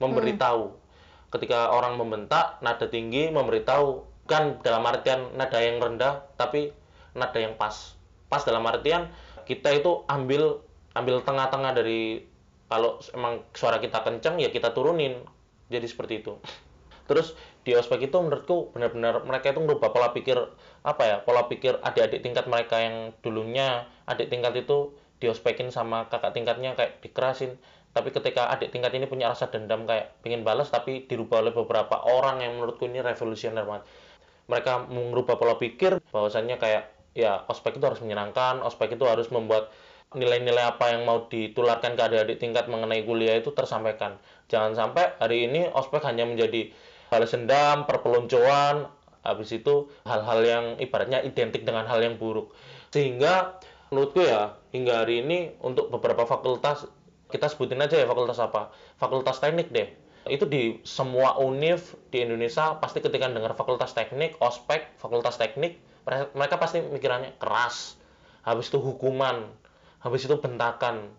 Memberitahu 0.00 0.80
ketika 1.30 1.70
orang 1.70 1.94
membentak 1.94 2.58
nada 2.58 2.90
tinggi 2.90 3.30
memberitahu 3.30 4.02
kan 4.26 4.58
dalam 4.66 4.82
artian 4.82 5.30
nada 5.38 5.58
yang 5.62 5.78
rendah 5.78 6.26
tapi 6.34 6.74
nada 7.14 7.38
yang 7.38 7.54
pas. 7.54 7.94
Pas 8.30 8.42
dalam 8.42 8.62
artian 8.66 9.10
kita 9.46 9.74
itu 9.74 10.06
ambil 10.06 10.62
ambil 10.94 11.22
tengah-tengah 11.22 11.72
dari 11.76 12.24
kalau 12.70 13.02
emang 13.14 13.42
suara 13.50 13.82
kita 13.82 14.02
kencang 14.06 14.38
ya 14.38 14.50
kita 14.54 14.70
turunin. 14.70 15.26
Jadi 15.70 15.86
seperti 15.86 16.22
itu. 16.22 16.34
Terus 17.10 17.34
di 17.66 17.74
ospek 17.74 18.06
itu 18.06 18.16
menurutku 18.18 18.70
benar-benar 18.70 19.26
mereka 19.26 19.50
itu 19.50 19.58
merubah 19.58 19.90
pola 19.90 20.14
pikir 20.14 20.38
apa 20.86 21.02
ya 21.02 21.16
pola 21.26 21.50
pikir 21.50 21.82
adik-adik 21.82 22.22
tingkat 22.22 22.46
mereka 22.46 22.78
yang 22.78 23.10
dulunya 23.20 23.90
adik 24.06 24.30
tingkat 24.30 24.54
itu 24.54 24.94
diospekin 25.18 25.68
sama 25.74 26.06
kakak 26.06 26.34
tingkatnya 26.34 26.78
kayak 26.78 27.02
dikerasin. 27.02 27.58
Tapi 27.90 28.14
ketika 28.14 28.54
adik 28.54 28.70
tingkat 28.70 28.94
ini 28.94 29.10
punya 29.10 29.34
rasa 29.34 29.50
dendam 29.50 29.82
kayak 29.90 30.14
pengen 30.22 30.46
balas 30.46 30.70
tapi 30.70 31.10
dirubah 31.10 31.42
oleh 31.42 31.50
beberapa 31.50 31.98
orang 32.06 32.46
yang 32.46 32.58
menurutku 32.58 32.86
ini 32.86 33.02
revolusioner 33.02 33.66
banget. 33.66 33.82
Mereka 34.46 34.90
mengubah 34.90 35.34
pola 35.34 35.58
pikir 35.58 35.98
bahwasannya 36.14 36.62
kayak 36.62 36.94
ya 37.18 37.42
ospek 37.50 37.82
itu 37.82 37.84
harus 37.90 37.98
menyenangkan 37.98 38.62
ospek 38.62 38.94
itu 38.94 39.02
harus 39.02 39.26
membuat 39.34 39.74
nilai-nilai 40.10 40.74
apa 40.74 40.90
yang 40.90 41.06
mau 41.06 41.30
ditularkan 41.30 41.94
ke 41.94 42.02
adik-adik 42.02 42.42
tingkat 42.42 42.66
mengenai 42.66 43.06
kuliah 43.06 43.38
itu 43.38 43.54
tersampaikan. 43.54 44.18
Jangan 44.50 44.74
sampai 44.74 45.14
hari 45.22 45.46
ini 45.46 45.70
ospek 45.70 46.02
hanya 46.02 46.26
menjadi 46.26 46.74
hal 47.14 47.22
dendam 47.26 47.86
perpeloncoan 47.86 48.90
habis 49.20 49.52
itu 49.52 49.86
hal-hal 50.08 50.40
yang 50.42 50.64
ibaratnya 50.80 51.20
identik 51.22 51.62
dengan 51.62 51.86
hal 51.86 52.02
yang 52.02 52.18
buruk. 52.18 52.50
Sehingga 52.90 53.62
menurutku 53.94 54.26
ya 54.26 54.58
hingga 54.74 55.06
hari 55.06 55.22
ini 55.22 55.54
untuk 55.62 55.92
beberapa 55.94 56.26
fakultas 56.26 56.90
kita 57.30 57.46
sebutin 57.46 57.78
aja 57.78 57.94
ya 57.94 58.06
fakultas 58.10 58.42
apa? 58.42 58.74
Fakultas 58.98 59.38
teknik 59.38 59.70
deh. 59.70 59.86
Itu 60.26 60.50
di 60.50 60.82
semua 60.82 61.38
univ 61.38 61.94
di 62.10 62.26
Indonesia 62.26 62.82
pasti 62.82 62.98
ketika 62.98 63.30
dengar 63.30 63.54
fakultas 63.54 63.94
teknik 63.94 64.34
ospek 64.42 64.90
fakultas 64.98 65.38
teknik 65.38 65.78
mereka 66.34 66.58
pasti 66.58 66.82
mikirannya 66.82 67.38
keras. 67.38 67.94
Habis 68.42 68.72
itu 68.72 68.80
hukuman 68.80 69.46
habis 70.00 70.22
itu 70.26 70.36
bentakan 70.40 71.12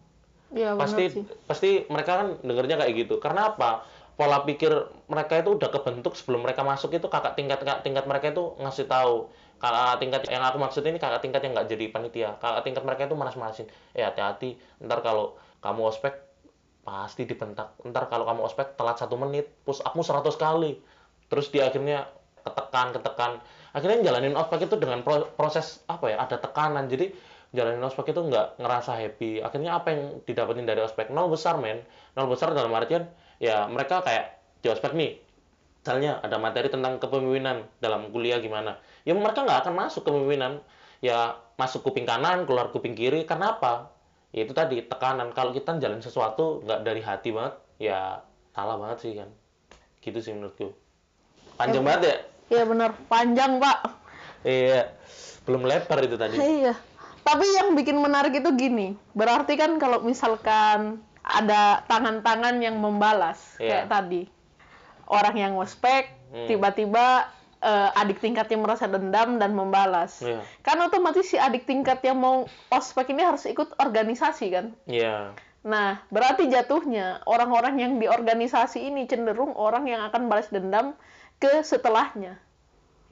benar 0.76 0.76
pasti 0.84 1.04
sih. 1.08 1.24
pasti 1.48 1.70
mereka 1.88 2.12
kan 2.20 2.28
dengernya 2.44 2.76
kayak 2.82 2.94
gitu. 3.08 3.16
Karena 3.24 3.54
apa? 3.56 3.88
Pola 4.20 4.44
pikir 4.44 4.70
mereka 5.08 5.40
itu 5.42 5.56
udah 5.58 5.70
kebentuk 5.72 6.14
sebelum 6.20 6.44
mereka 6.46 6.62
masuk 6.62 6.92
itu 6.94 7.08
kakak 7.08 7.34
tingkat 7.40 7.64
kakak 7.64 7.82
tingkat 7.88 8.06
mereka 8.06 8.36
itu 8.36 8.44
ngasih 8.60 8.86
tahu. 8.86 9.32
Kakak 9.64 10.02
tingkat 10.04 10.22
yang 10.28 10.44
aku 10.44 10.58
maksud 10.60 10.84
ini 10.84 11.00
kakak 11.00 11.22
tingkat 11.24 11.42
yang 11.48 11.54
nggak 11.56 11.70
jadi 11.72 11.86
panitia. 11.94 12.30
Kakak 12.44 12.62
tingkat 12.68 12.84
mereka 12.84 13.02
itu 13.08 13.16
manas-manasin 13.16 13.68
eh 13.96 14.04
hati-hati. 14.04 14.60
Ntar 14.84 15.00
kalau 15.02 15.40
kamu 15.64 15.82
ospek 15.88 16.14
pasti 16.84 17.24
dibentak. 17.30 17.78
Ntar 17.88 18.12
kalau 18.12 18.26
kamu 18.28 18.42
ospek 18.46 18.76
telat 18.76 18.98
satu 19.00 19.16
menit 19.16 19.48
push 19.64 19.80
upmu 19.82 20.04
100 20.04 20.36
kali. 20.36 20.82
Terus 21.32 21.48
di 21.48 21.64
akhirnya 21.64 22.12
ketekan 22.44 22.92
ketekan. 22.92 23.32
Akhirnya 23.72 24.04
jalanin 24.04 24.36
ospek 24.36 24.68
itu 24.68 24.76
dengan 24.76 25.06
pro- 25.06 25.32
proses 25.40 25.80
apa 25.88 26.12
ya? 26.12 26.18
Ada 26.26 26.44
tekanan. 26.44 26.92
Jadi 26.92 27.14
jalanin 27.52 27.84
ospek 27.84 28.16
itu 28.16 28.22
nggak 28.24 28.60
ngerasa 28.60 28.96
happy. 28.96 29.44
Akhirnya 29.44 29.76
apa 29.80 29.92
yang 29.92 30.24
didapetin 30.24 30.64
dari 30.64 30.80
ospek? 30.80 31.12
Nol 31.12 31.28
besar 31.28 31.60
men. 31.60 31.84
Nol 32.16 32.32
besar 32.32 32.56
dalam 32.56 32.72
artian 32.72 33.08
ya 33.44 33.68
mereka 33.68 34.00
kayak 34.04 34.40
di 34.64 34.72
ospek 34.72 34.94
nih 34.96 35.20
misalnya 35.82 36.22
ada 36.22 36.38
materi 36.38 36.70
tentang 36.70 37.02
kepemimpinan 37.02 37.66
dalam 37.82 38.14
kuliah 38.14 38.38
gimana? 38.38 38.78
Ya 39.04 39.18
mereka 39.18 39.44
nggak 39.44 39.68
akan 39.68 39.74
masuk 39.76 40.08
kepemimpinan. 40.08 40.64
Ya 41.02 41.42
masuk 41.58 41.82
kuping 41.82 42.06
kanan 42.06 42.46
keluar 42.46 42.70
kuping 42.70 42.94
kiri 42.94 43.26
karena 43.28 43.58
apa? 43.58 43.90
Ya 44.32 44.48
itu 44.48 44.54
tadi 44.56 44.86
tekanan. 44.86 45.36
Kalau 45.36 45.52
kita 45.52 45.76
jalan 45.82 46.00
sesuatu 46.00 46.64
nggak 46.64 46.80
dari 46.88 47.02
hati 47.04 47.36
banget 47.36 47.58
ya 47.82 48.24
salah 48.56 48.80
banget 48.80 48.98
sih 49.04 49.12
kan. 49.18 49.30
Gitu 50.00 50.22
sih 50.24 50.32
menurutku. 50.32 50.72
Panjang 51.60 51.84
banget 51.84 52.02
ya? 52.06 52.16
Iya 52.52 52.64
benar, 52.68 52.92
panjang 53.08 53.64
pak. 53.64 53.78
iya. 54.44 54.92
Belum 55.48 55.66
lebar 55.66 56.00
itu 56.06 56.16
tadi. 56.16 56.38
Iya. 56.38 56.91
Tapi 57.22 57.46
yang 57.54 57.74
bikin 57.74 57.98
menarik 57.98 58.34
itu 58.34 58.50
gini, 58.54 58.98
berarti 59.14 59.54
kan 59.56 59.78
kalau 59.78 60.02
misalkan 60.02 61.00
ada 61.22 61.86
tangan-tangan 61.86 62.58
yang 62.60 62.82
membalas 62.82 63.56
Iya. 63.56 63.86
kayak 63.86 63.88
tadi, 63.88 64.22
orang 65.06 65.36
yang 65.38 65.52
ngospek 65.56 66.10
Hmm. 66.32 66.48
tiba-tiba 66.48 67.28
eh, 67.62 67.90
adik 67.94 68.18
tingkatnya 68.18 68.58
merasa 68.58 68.90
dendam 68.90 69.38
dan 69.38 69.54
membalas. 69.54 70.18
Iya. 70.26 70.42
Kan 70.66 70.82
otomatis 70.82 71.30
si 71.30 71.38
adik 71.38 71.70
tingkat 71.70 72.02
yang 72.02 72.18
mau 72.18 72.50
ospek 72.74 73.14
ini 73.14 73.22
harus 73.22 73.46
ikut 73.46 73.78
organisasi 73.78 74.50
kan. 74.50 74.74
iya 74.90 75.38
Nah, 75.62 76.02
berarti 76.10 76.50
jatuhnya 76.50 77.22
orang-orang 77.30 77.78
yang 77.78 77.94
di 78.02 78.10
organisasi 78.10 78.82
ini 78.82 79.06
cenderung 79.06 79.54
orang 79.54 79.86
yang 79.86 80.02
akan 80.10 80.26
balas 80.26 80.50
dendam 80.50 80.98
ke 81.38 81.62
setelahnya. 81.62 82.42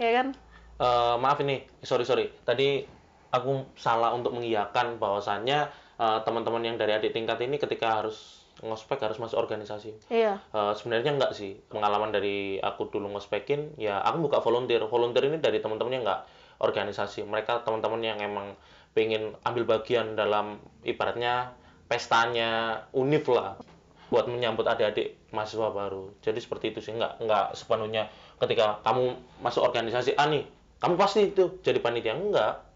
Ya 0.02 0.10
kan? 0.18 0.34
Eh, 0.82 1.16
maaf 1.22 1.38
ini 1.46 1.62
sorry 1.86 2.10
sorry 2.10 2.34
tadi 2.42 2.90
aku 3.30 3.66
salah 3.78 4.14
untuk 4.14 4.34
mengiyakan 4.36 4.98
bahwasannya 4.98 5.70
eh, 6.00 6.20
teman-teman 6.26 6.64
yang 6.66 6.76
dari 6.78 6.98
adik 6.98 7.14
tingkat 7.14 7.40
ini 7.42 7.58
ketika 7.62 8.02
harus 8.02 8.40
ngospek 8.60 9.00
harus 9.00 9.20
masuk 9.20 9.40
organisasi. 9.40 9.96
Iya. 10.12 10.40
Eh, 10.52 10.74
sebenarnya 10.76 11.16
enggak 11.16 11.32
sih. 11.36 11.60
Pengalaman 11.72 12.12
dari 12.12 12.60
aku 12.60 12.92
dulu 12.92 13.12
ngospekin 13.16 13.76
ya 13.80 14.04
aku 14.04 14.28
buka 14.28 14.44
volunteer. 14.44 14.84
Volunteer 14.88 15.32
ini 15.32 15.38
dari 15.40 15.64
teman-teman 15.64 16.00
yang 16.00 16.04
enggak 16.04 16.22
organisasi. 16.60 17.24
Mereka 17.24 17.64
teman-teman 17.64 18.02
yang 18.04 18.20
emang 18.20 18.56
pengen 18.92 19.38
ambil 19.46 19.64
bagian 19.78 20.18
dalam 20.18 20.60
ibaratnya 20.84 21.56
pestanya 21.88 22.84
univ 22.92 23.26
lah 23.30 23.58
buat 24.10 24.26
menyambut 24.26 24.66
adik-adik 24.66 25.32
mahasiswa 25.32 25.70
baru. 25.70 26.12
Jadi 26.20 26.40
seperti 26.42 26.76
itu 26.76 26.80
sih. 26.84 26.92
Enggak 26.92 27.22
enggak 27.24 27.56
sepenuhnya 27.56 28.12
ketika 28.40 28.84
kamu 28.84 29.16
masuk 29.40 29.64
organisasi 29.64 30.16
A 30.20 30.28
nih 30.28 30.44
kamu 30.80 30.96
pasti 31.00 31.32
itu 31.32 31.60
jadi 31.64 31.80
panitia. 31.80 32.16
Enggak 32.16 32.69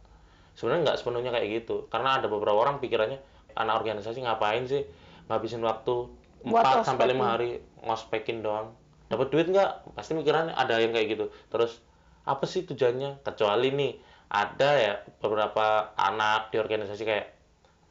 sebenarnya 0.57 0.91
nggak 0.91 0.97
sepenuhnya 1.01 1.31
kayak 1.33 1.47
gitu. 1.63 1.85
Karena 1.89 2.21
ada 2.21 2.27
beberapa 2.29 2.57
orang 2.57 2.77
pikirannya 2.81 3.19
anak 3.53 3.85
organisasi 3.85 4.25
ngapain 4.25 4.65
sih 4.65 4.85
ngabisin 5.29 5.63
waktu 5.63 6.09
4 6.43 6.83
sampai 6.83 7.15
lima 7.15 7.37
hari 7.37 7.63
ngospekin 7.85 8.43
doang. 8.43 8.75
Dapat 9.07 9.31
duit 9.31 9.47
nggak? 9.47 9.95
Pasti 9.95 10.17
mikirannya 10.17 10.51
ada 10.51 10.81
yang 10.81 10.91
kayak 10.91 11.07
gitu. 11.15 11.25
Terus 11.47 11.79
apa 12.27 12.43
sih 12.43 12.67
tujuannya? 12.67 13.23
Kecuali 13.23 13.71
nih 13.71 13.93
ada 14.33 14.69
ya 14.75 14.93
beberapa 15.21 15.93
anak 15.95 16.51
di 16.51 16.57
organisasi 16.59 17.03
kayak 17.05 17.27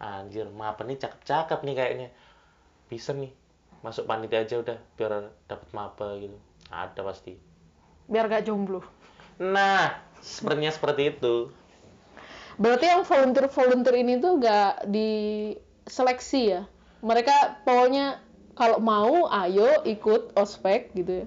anjir 0.03 0.51
maba 0.53 0.85
nih? 0.85 0.99
Cakep-cakep 1.01 1.61
nih 1.65 1.75
kayaknya. 1.79 2.09
Bisa 2.91 3.17
nih 3.17 3.33
masuk 3.81 4.05
panitia 4.05 4.45
aja 4.45 4.61
udah 4.61 4.79
biar 4.99 5.33
dapat 5.49 5.69
maba 5.73 6.19
gitu. 6.21 6.37
Ada 6.69 7.01
pasti. 7.01 7.33
Biar 8.07 8.29
gak 8.29 8.45
jomblo. 8.45 8.85
nah 9.41 9.97
sepertinya 10.21 10.69
seperti 10.69 11.17
itu 11.17 11.51
Berarti 12.63 12.87
yang 12.87 13.03
volunteer-volunteer 13.03 13.97
ini 13.99 14.23
tuh 14.23 14.39
gak 14.39 14.87
diseleksi 14.87 16.55
ya? 16.55 16.63
Mereka 17.03 17.67
pokoknya 17.67 18.23
kalau 18.55 18.79
mau 18.79 19.27
ayo 19.27 19.83
ikut 19.83 20.39
ospek 20.39 20.95
gitu 20.95 21.27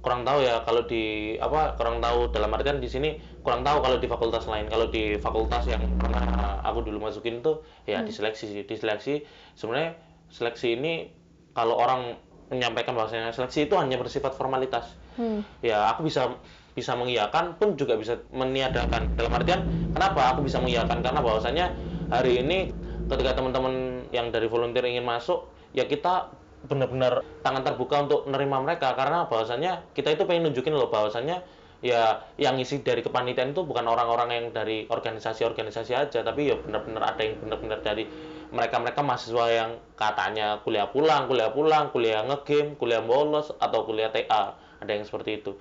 Kurang 0.00 0.24
tahu 0.24 0.40
ya 0.40 0.64
kalau 0.64 0.88
di 0.88 1.36
apa 1.36 1.76
kurang 1.76 2.00
tahu 2.00 2.32
dalam 2.32 2.50
artian 2.56 2.80
di 2.80 2.88
sini 2.88 3.20
kurang 3.44 3.60
tahu 3.62 3.84
kalau 3.84 4.00
di 4.00 4.08
fakultas 4.08 4.48
lain. 4.48 4.72
Kalau 4.72 4.88
di 4.88 5.20
fakultas 5.20 5.68
yang 5.68 5.84
pernah 6.00 6.64
aku 6.64 6.80
dulu 6.80 7.12
masukin 7.12 7.44
tuh 7.44 7.60
ya 7.84 8.00
diseleksi 8.00 8.48
sih 8.48 8.64
diseleksi. 8.64 9.28
Sebenarnya 9.52 10.00
seleksi 10.32 10.80
ini 10.80 11.12
kalau 11.52 11.76
orang 11.76 12.16
menyampaikan 12.48 12.96
bahwasanya 12.96 13.36
seleksi 13.36 13.68
itu 13.68 13.76
hanya 13.76 14.00
bersifat 14.00 14.32
formalitas. 14.32 14.96
Hmm. 15.12 15.44
ya 15.60 15.92
aku 15.92 16.08
bisa 16.08 16.40
bisa 16.72 16.96
mengiyakan 16.96 17.60
pun 17.60 17.76
juga 17.76 18.00
bisa 18.00 18.16
meniadakan. 18.32 19.12
Dalam 19.16 19.32
artian 19.32 19.60
kenapa 19.92 20.32
aku 20.32 20.44
bisa 20.44 20.56
mengiyakan? 20.58 21.04
Karena 21.04 21.20
bahwasanya 21.20 21.66
hari 22.08 22.40
ini 22.40 22.72
ketika 23.12 23.36
teman-teman 23.36 24.06
yang 24.08 24.32
dari 24.32 24.48
volunteer 24.48 24.88
ingin 24.88 25.04
masuk 25.04 25.52
ya 25.76 25.84
kita 25.84 26.32
benar-benar 26.64 27.20
tangan 27.44 27.62
terbuka 27.66 28.08
untuk 28.08 28.20
menerima 28.24 28.56
mereka. 28.64 28.96
Karena 28.96 29.28
bahwasanya 29.28 29.84
kita 29.92 30.16
itu 30.16 30.24
pengen 30.24 30.48
nunjukin 30.48 30.72
loh 30.72 30.88
bahwasanya 30.88 31.44
ya 31.82 32.24
yang 32.40 32.56
isi 32.56 32.80
dari 32.80 33.02
kepanitiaan 33.02 33.52
itu 33.52 33.66
bukan 33.66 33.84
orang-orang 33.84 34.30
yang 34.32 34.46
dari 34.56 34.88
organisasi-organisasi 34.88 35.92
aja. 35.92 36.24
Tapi 36.24 36.40
ya 36.48 36.56
benar-benar 36.56 37.16
ada 37.16 37.20
yang 37.20 37.36
benar-benar 37.36 37.84
dari 37.84 38.08
mereka-mereka 38.52 39.00
mahasiswa 39.04 39.44
yang 39.48 39.70
katanya 39.96 40.60
kuliah 40.64 40.88
pulang, 40.88 41.28
kuliah 41.28 41.52
pulang, 41.52 41.92
kuliah 41.92 42.24
ngegame, 42.24 42.76
kuliah 42.80 43.04
bolos 43.04 43.52
atau 43.60 43.84
kuliah 43.84 44.08
TA 44.08 44.56
ada 44.82 44.90
yang 44.90 45.06
seperti 45.06 45.38
itu 45.38 45.54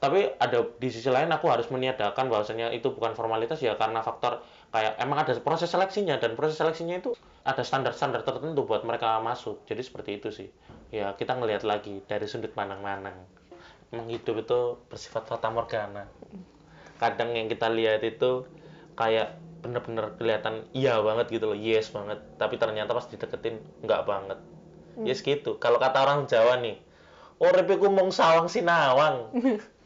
tapi 0.00 0.32
ada 0.40 0.64
di 0.80 0.88
sisi 0.88 1.12
lain 1.12 1.28
aku 1.28 1.52
harus 1.52 1.68
meniadakan 1.68 2.32
bahwasanya 2.32 2.72
itu 2.72 2.88
bukan 2.88 3.12
formalitas 3.12 3.60
ya 3.60 3.76
karena 3.76 4.00
faktor 4.00 4.40
kayak 4.72 4.96
emang 4.96 5.20
ada 5.20 5.36
proses 5.44 5.68
seleksinya 5.68 6.16
dan 6.16 6.40
proses 6.40 6.56
seleksinya 6.56 7.04
itu 7.04 7.12
ada 7.44 7.60
standar-standar 7.60 8.24
tertentu 8.24 8.64
buat 8.64 8.80
mereka 8.88 9.20
masuk. 9.20 9.60
Jadi 9.68 9.82
seperti 9.84 10.10
itu 10.16 10.28
sih. 10.32 10.48
Ya 10.88 11.12
kita 11.20 11.36
ngelihat 11.36 11.68
lagi 11.68 12.00
dari 12.08 12.24
sudut 12.24 12.56
pandang-pandang. 12.56 13.12
Emang 13.92 14.08
hidup 14.08 14.40
itu 14.40 14.60
bersifat 14.88 15.28
fata 15.28 15.52
morgana. 15.52 16.08
Kadang 16.96 17.36
yang 17.36 17.52
kita 17.52 17.68
lihat 17.68 18.00
itu 18.00 18.48
kayak 18.96 19.36
bener-bener 19.60 20.16
kelihatan 20.16 20.64
iya 20.72 20.96
banget 21.04 21.28
gitu 21.28 21.52
loh 21.52 21.58
yes 21.60 21.92
banget. 21.92 22.24
Tapi 22.40 22.56
ternyata 22.56 22.96
pas 22.96 23.04
dideketin 23.04 23.60
enggak 23.84 24.08
banget. 24.08 24.40
Yes 25.04 25.20
gitu. 25.20 25.60
Kalau 25.60 25.76
kata 25.76 26.08
orang 26.08 26.24
Jawa 26.24 26.56
nih 26.64 26.88
Urip 27.40 27.72
iku 27.72 27.88
mung 27.88 28.12
sawang 28.12 28.52
sinawang. 28.52 29.32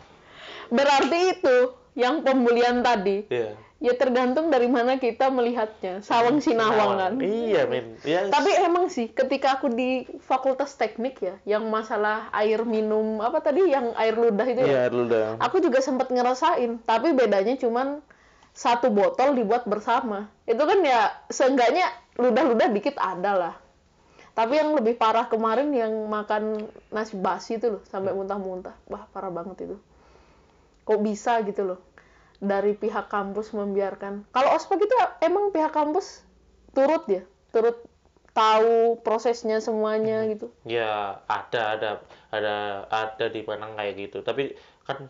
berarti 0.74 1.20
itu 1.38 1.56
yang 1.94 2.26
pembulian 2.26 2.82
tadi 2.82 3.22
Iya. 3.30 3.54
ya 3.78 3.92
tergantung 3.94 4.50
dari 4.50 4.66
mana 4.66 4.98
kita 4.98 5.30
melihatnya. 5.30 6.02
Sawang 6.02 6.42
sinawang 6.42 6.98
kan? 6.98 7.12
Iya, 7.22 7.70
men. 7.70 7.94
Ya, 8.02 8.26
tapi 8.32 8.50
emang 8.58 8.90
sih 8.90 9.12
ketika 9.12 9.60
aku 9.60 9.70
di 9.70 10.08
fakultas 10.26 10.74
teknik 10.74 11.22
ya 11.22 11.38
yang 11.46 11.68
masalah 11.70 12.32
air 12.34 12.66
minum 12.66 13.22
apa 13.22 13.38
tadi 13.44 13.70
yang 13.70 13.94
air 13.94 14.18
ludah 14.18 14.46
itu 14.48 14.60
ya? 14.64 14.66
Iya, 14.66 14.82
dulu 14.90 15.04
dah. 15.06 15.38
aku 15.38 15.62
juga 15.62 15.78
sempat 15.78 16.10
ngerasain 16.10 16.82
tapi 16.82 17.14
bedanya 17.14 17.54
cuman 17.54 18.02
satu 18.54 18.90
botol 18.90 19.34
dibuat 19.38 19.66
bersama. 19.66 20.30
Itu 20.46 20.62
kan 20.66 20.82
ya 20.82 21.14
seenggaknya 21.30 21.90
ludah-ludah 22.18 22.70
dikit 22.74 22.98
ada 22.98 23.32
lah. 23.34 23.54
Tapi 24.34 24.58
yang 24.58 24.74
lebih 24.74 24.98
parah 24.98 25.30
kemarin 25.30 25.70
yang 25.70 25.94
makan 26.10 26.66
nasi 26.90 27.14
basi 27.14 27.62
itu 27.62 27.78
loh 27.78 27.82
sampai 27.86 28.10
muntah-muntah. 28.10 28.74
Wah 28.90 29.06
parah 29.14 29.30
banget 29.30 29.70
itu 29.70 29.78
kok 30.84 31.00
bisa 31.00 31.40
gitu 31.48 31.64
loh 31.64 31.80
dari 32.38 32.76
pihak 32.76 33.08
kampus 33.08 33.56
membiarkan 33.56 34.28
kalau 34.30 34.52
ospek 34.52 34.84
itu 34.84 34.94
emang 35.24 35.50
pihak 35.50 35.72
kampus 35.72 36.22
turut 36.76 37.08
ya 37.08 37.24
turut 37.50 37.80
tahu 38.34 38.98
prosesnya 39.00 39.62
semuanya 39.62 40.26
gitu 40.26 40.50
Ya, 40.66 41.22
ada 41.30 41.78
ada 41.78 41.90
ada 42.34 42.56
ada 42.90 43.26
di 43.30 43.46
Penang 43.46 43.78
kayak 43.78 43.94
gitu. 43.94 44.26
Tapi 44.26 44.58
kan 44.82 45.06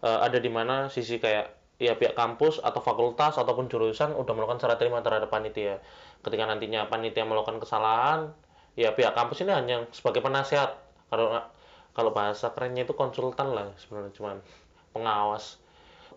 eh, 0.00 0.18
ada 0.24 0.40
di 0.40 0.48
mana 0.48 0.88
sisi 0.88 1.20
kayak 1.20 1.52
ya 1.76 1.96
pihak 1.96 2.16
kampus 2.16 2.60
atau 2.60 2.80
fakultas 2.80 3.36
ataupun 3.36 3.68
jurusan 3.68 4.16
udah 4.16 4.32
melakukan 4.32 4.60
serah 4.60 4.80
terima 4.80 5.04
terhadap 5.04 5.28
panitia. 5.28 5.84
Ketika 6.24 6.48
nantinya 6.48 6.88
panitia 6.88 7.28
melakukan 7.28 7.60
kesalahan, 7.60 8.32
ya 8.76 8.96
pihak 8.96 9.12
kampus 9.12 9.44
ini 9.44 9.52
hanya 9.52 9.84
sebagai 9.92 10.24
penasehat. 10.24 10.80
Kalau 11.12 11.44
kalau 11.92 12.10
bahasa 12.16 12.48
kerennya 12.56 12.88
itu 12.88 12.96
konsultan 12.96 13.52
lah 13.52 13.68
sebenarnya 13.76 14.12
cuman 14.16 14.36
pengawas 14.90 15.60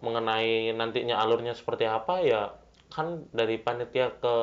mengenai 0.03 0.75
nantinya 0.75 1.15
alurnya 1.23 1.55
seperti 1.55 1.87
apa 1.87 2.19
ya 2.19 2.51
kan 2.93 3.25
dari 3.33 3.57
panitia 3.57 4.13
ke 4.21 4.35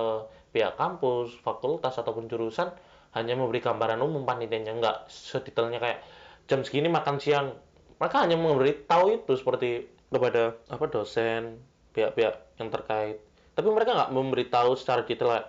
pihak 0.50 0.74
kampus, 0.74 1.38
fakultas 1.40 1.94
ataupun 1.94 2.26
jurusan 2.26 2.74
hanya 3.14 3.38
memberi 3.38 3.62
gambaran 3.62 4.02
umum 4.02 4.26
panitianya. 4.26 4.74
Nggak 4.74 4.96
sedetailnya 5.06 5.78
kayak 5.78 6.02
jam 6.50 6.66
segini 6.66 6.90
makan 6.90 7.22
siang. 7.22 7.54
Mereka 8.02 8.26
hanya 8.26 8.34
memberi 8.34 8.74
tahu 8.90 9.22
itu 9.22 9.38
seperti 9.38 9.86
kepada 10.10 10.58
apa 10.66 10.84
dosen 10.90 11.62
pihak-pihak 11.94 12.58
yang 12.58 12.68
terkait. 12.74 13.22
Tapi 13.54 13.68
mereka 13.70 13.94
nggak 13.94 14.10
memberitahu 14.10 14.74
secara 14.74 15.06
detail 15.06 15.30
kayak, 15.30 15.46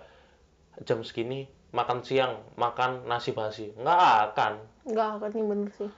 jam 0.86 1.02
segini 1.02 1.50
makan 1.74 2.06
siang 2.06 2.46
makan 2.54 3.10
nasi 3.10 3.34
basi. 3.34 3.74
Nggak 3.74 3.98
akan. 4.30 4.52
Nggak 4.86 5.08
akan 5.18 5.30
nih 5.34 5.44
bener 5.50 5.70
sih 5.74 5.90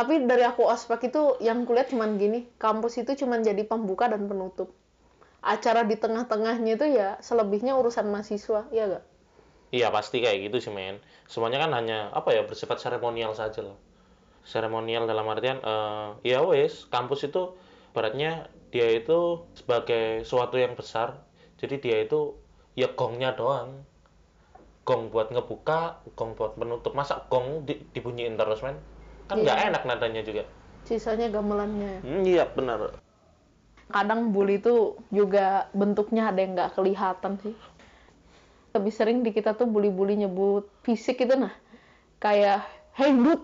tapi 0.00 0.14
dari 0.30 0.44
aku 0.50 0.62
ospek 0.74 1.00
itu 1.10 1.22
yang 1.48 1.58
kulihat 1.68 1.88
cuman 1.92 2.10
gini 2.22 2.40
kampus 2.64 2.94
itu 3.02 3.12
cuman 3.20 3.40
jadi 3.48 3.62
pembuka 3.72 4.04
dan 4.12 4.22
penutup 4.30 4.68
acara 5.54 5.82
di 5.90 5.96
tengah-tengahnya 6.04 6.72
itu 6.78 6.86
ya 7.00 7.08
selebihnya 7.28 7.72
urusan 7.80 8.06
mahasiswa 8.14 8.62
ya 8.78 8.84
gak 8.94 9.04
Iya 9.76 9.88
pasti 9.96 10.16
kayak 10.24 10.38
gitu 10.50 10.56
sih 10.64 10.72
men. 10.78 10.96
Semuanya 11.32 11.58
kan 11.64 11.70
hanya 11.78 11.98
apa 12.18 12.28
ya 12.36 12.42
bersifat 12.50 12.78
seremonial 12.82 13.32
saja 13.40 13.60
lah. 13.68 13.76
Seremonial 14.52 15.04
dalam 15.10 15.26
artian 15.34 15.58
eh 15.72 16.08
ya 16.30 16.38
wes 16.50 16.74
kampus 16.94 17.20
itu 17.28 17.42
baratnya 17.96 18.30
dia 18.74 18.88
itu 19.00 19.18
sebagai 19.60 20.04
suatu 20.30 20.56
yang 20.64 20.74
besar. 20.80 21.08
Jadi 21.60 21.74
dia 21.84 21.96
itu 22.06 22.20
ya 22.80 22.88
gongnya 22.98 23.30
doang. 23.40 23.70
Gong 24.88 25.02
buat 25.12 25.28
ngebuka, 25.34 25.80
gong 26.18 26.32
buat 26.38 26.52
menutup. 26.60 26.92
Masa 27.00 27.14
gong 27.32 27.48
di- 27.68 27.80
dibunyiin 27.94 28.34
terus 28.40 28.60
men? 28.66 28.76
Kan 29.30 29.38
nggak 29.40 29.56
Iya. 29.56 29.66
enak 29.70 29.82
nadanya 29.86 30.22
juga. 30.26 30.42
sisanya 30.82 31.30
gamelannya 31.30 32.02
Hmm, 32.02 32.26
iya 32.26 32.50
benar. 32.50 32.98
kadang 33.90 34.34
bully 34.34 34.58
itu 34.58 34.98
juga 35.10 35.70
bentuknya 35.70 36.30
ada 36.30 36.42
yang 36.42 36.58
nggak 36.58 36.74
kelihatan 36.74 37.38
sih 37.38 37.54
lebih 38.70 38.90
sering 38.90 39.22
di 39.22 39.30
kita 39.30 39.54
tuh 39.54 39.66
bully-bully 39.66 40.14
nyebut 40.14 40.66
fisik 40.82 41.22
itu 41.22 41.34
nah 41.34 41.50
kayak 42.18 42.66
hey 42.94 43.10
but 43.14 43.42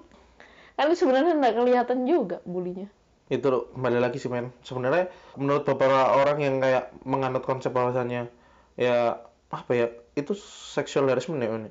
kan 0.75 0.91
sebenarnya 0.91 1.35
nggak 1.35 1.55
kelihatan 1.55 1.99
juga 2.07 2.39
bulinya 2.47 2.87
itu 3.27 3.43
loh, 3.43 3.67
kembali 3.75 3.99
lagi 3.99 4.23
sih 4.23 4.31
men 4.31 4.55
sebenarnya 4.63 5.11
menurut 5.35 5.67
beberapa 5.67 6.15
orang 6.15 6.39
yang 6.39 6.57
kayak 6.63 6.95
menganut 7.03 7.43
konsep 7.43 7.75
bahwasannya 7.75 8.31
ya 8.79 9.19
apa 9.51 9.71
ya 9.71 9.87
itu 10.15 10.31
sexual 10.75 11.11
harassment 11.11 11.43
ya 11.43 11.51
men 11.51 11.65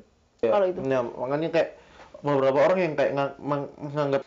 ya, 0.43 0.51
Kalau 0.51 0.67
itu. 0.67 0.79
ya, 0.83 0.99
makanya 1.03 1.47
kayak 1.51 1.69
beberapa 2.25 2.57
orang 2.59 2.79
yang 2.81 2.93
kayak 2.97 3.11
ngang- 3.13 3.37
meng- 3.37 3.73
menganggap 3.77 4.21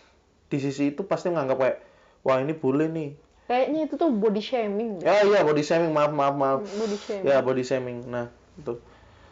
di 0.49 0.59
sisi 0.59 0.95
itu 0.95 1.03
pasti 1.03 1.29
menganggap 1.29 1.59
kayak 1.59 1.79
wah 2.23 2.39
ini 2.39 2.55
boleh 2.55 2.87
nih. 2.87 3.11
Kayaknya 3.45 3.81
itu 3.83 3.95
tuh 3.97 4.13
body 4.13 4.39
shaming 4.39 5.01
ya 5.01 5.25
iya 5.25 5.41
body 5.41 5.65
shaming 5.65 5.91
maaf 5.91 6.13
maaf 6.13 6.35
maaf. 6.37 6.61
Body 6.63 6.97
shaming. 6.97 7.25
Ya 7.27 7.37
body 7.41 7.65
shaming. 7.65 7.99
Nah 8.07 8.31
itu. 8.55 8.79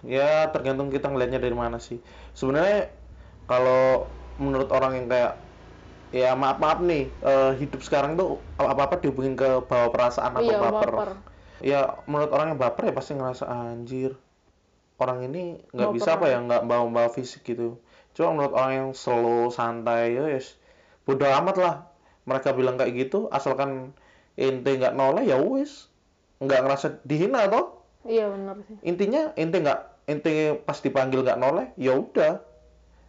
Ya 0.02 0.50
tergantung 0.50 0.90
kita 0.90 1.06
ngelihatnya 1.06 1.38
dari 1.38 1.52
mana 1.52 1.78
sih. 1.78 2.02
Sebenarnya 2.32 2.90
kalau 3.44 4.10
menurut 4.36 4.68
orang 4.68 4.98
yang 4.98 5.06
kayak 5.06 5.32
ya 6.10 6.32
maaf 6.32 6.58
maaf 6.58 6.78
nih 6.80 7.06
eh, 7.08 7.52
hidup 7.56 7.80
sekarang 7.80 8.16
tuh 8.16 8.40
apa 8.56 8.82
apa 8.82 8.94
dihubungin 8.98 9.34
ke 9.34 9.62
bawa 9.62 9.88
perasaan 9.90 10.32
atau 10.34 10.42
Iya, 10.44 10.58
baper. 10.58 10.90
baper. 10.90 11.10
ya 11.56 11.80
menurut 12.04 12.30
orang 12.32 12.52
yang 12.52 12.60
baper 12.60 12.82
ya 12.88 12.92
pasti 12.92 13.14
ngerasa 13.14 13.44
anjir. 13.46 14.16
Orang 14.96 15.22
ini 15.22 15.60
nggak 15.70 15.92
bisa 15.92 16.16
apa 16.16 16.26
ya 16.26 16.40
nggak 16.40 16.64
bawa 16.64 16.88
bawa 16.88 17.08
fisik 17.08 17.44
gitu 17.44 17.76
cuma 18.16 18.32
menurut 18.32 18.54
orang 18.56 18.72
yang 18.72 18.90
slow 18.96 19.52
santai 19.52 20.16
ya 20.16 20.24
yes 20.32 20.56
bodoh 21.06 21.30
amat 21.30 21.56
lah. 21.60 21.74
Mereka 22.26 22.58
bilang 22.58 22.74
kayak 22.74 23.06
gitu 23.06 23.30
asalkan 23.30 23.94
ente 24.34 24.74
nggak 24.74 24.98
noleh 24.98 25.22
ya 25.28 25.38
wes 25.38 25.86
nggak 26.42 26.60
ngerasa 26.66 26.86
dihina 27.06 27.46
toh. 27.46 27.86
Iya 28.02 28.26
benar 28.32 28.58
sih. 28.66 28.76
Intinya 28.82 29.30
ente 29.38 29.62
nggak 29.62 30.10
ente 30.10 30.58
pas 30.66 30.80
dipanggil 30.82 31.22
nggak 31.22 31.38
noleh 31.38 31.70
ya 31.78 31.94
udah. 31.94 32.42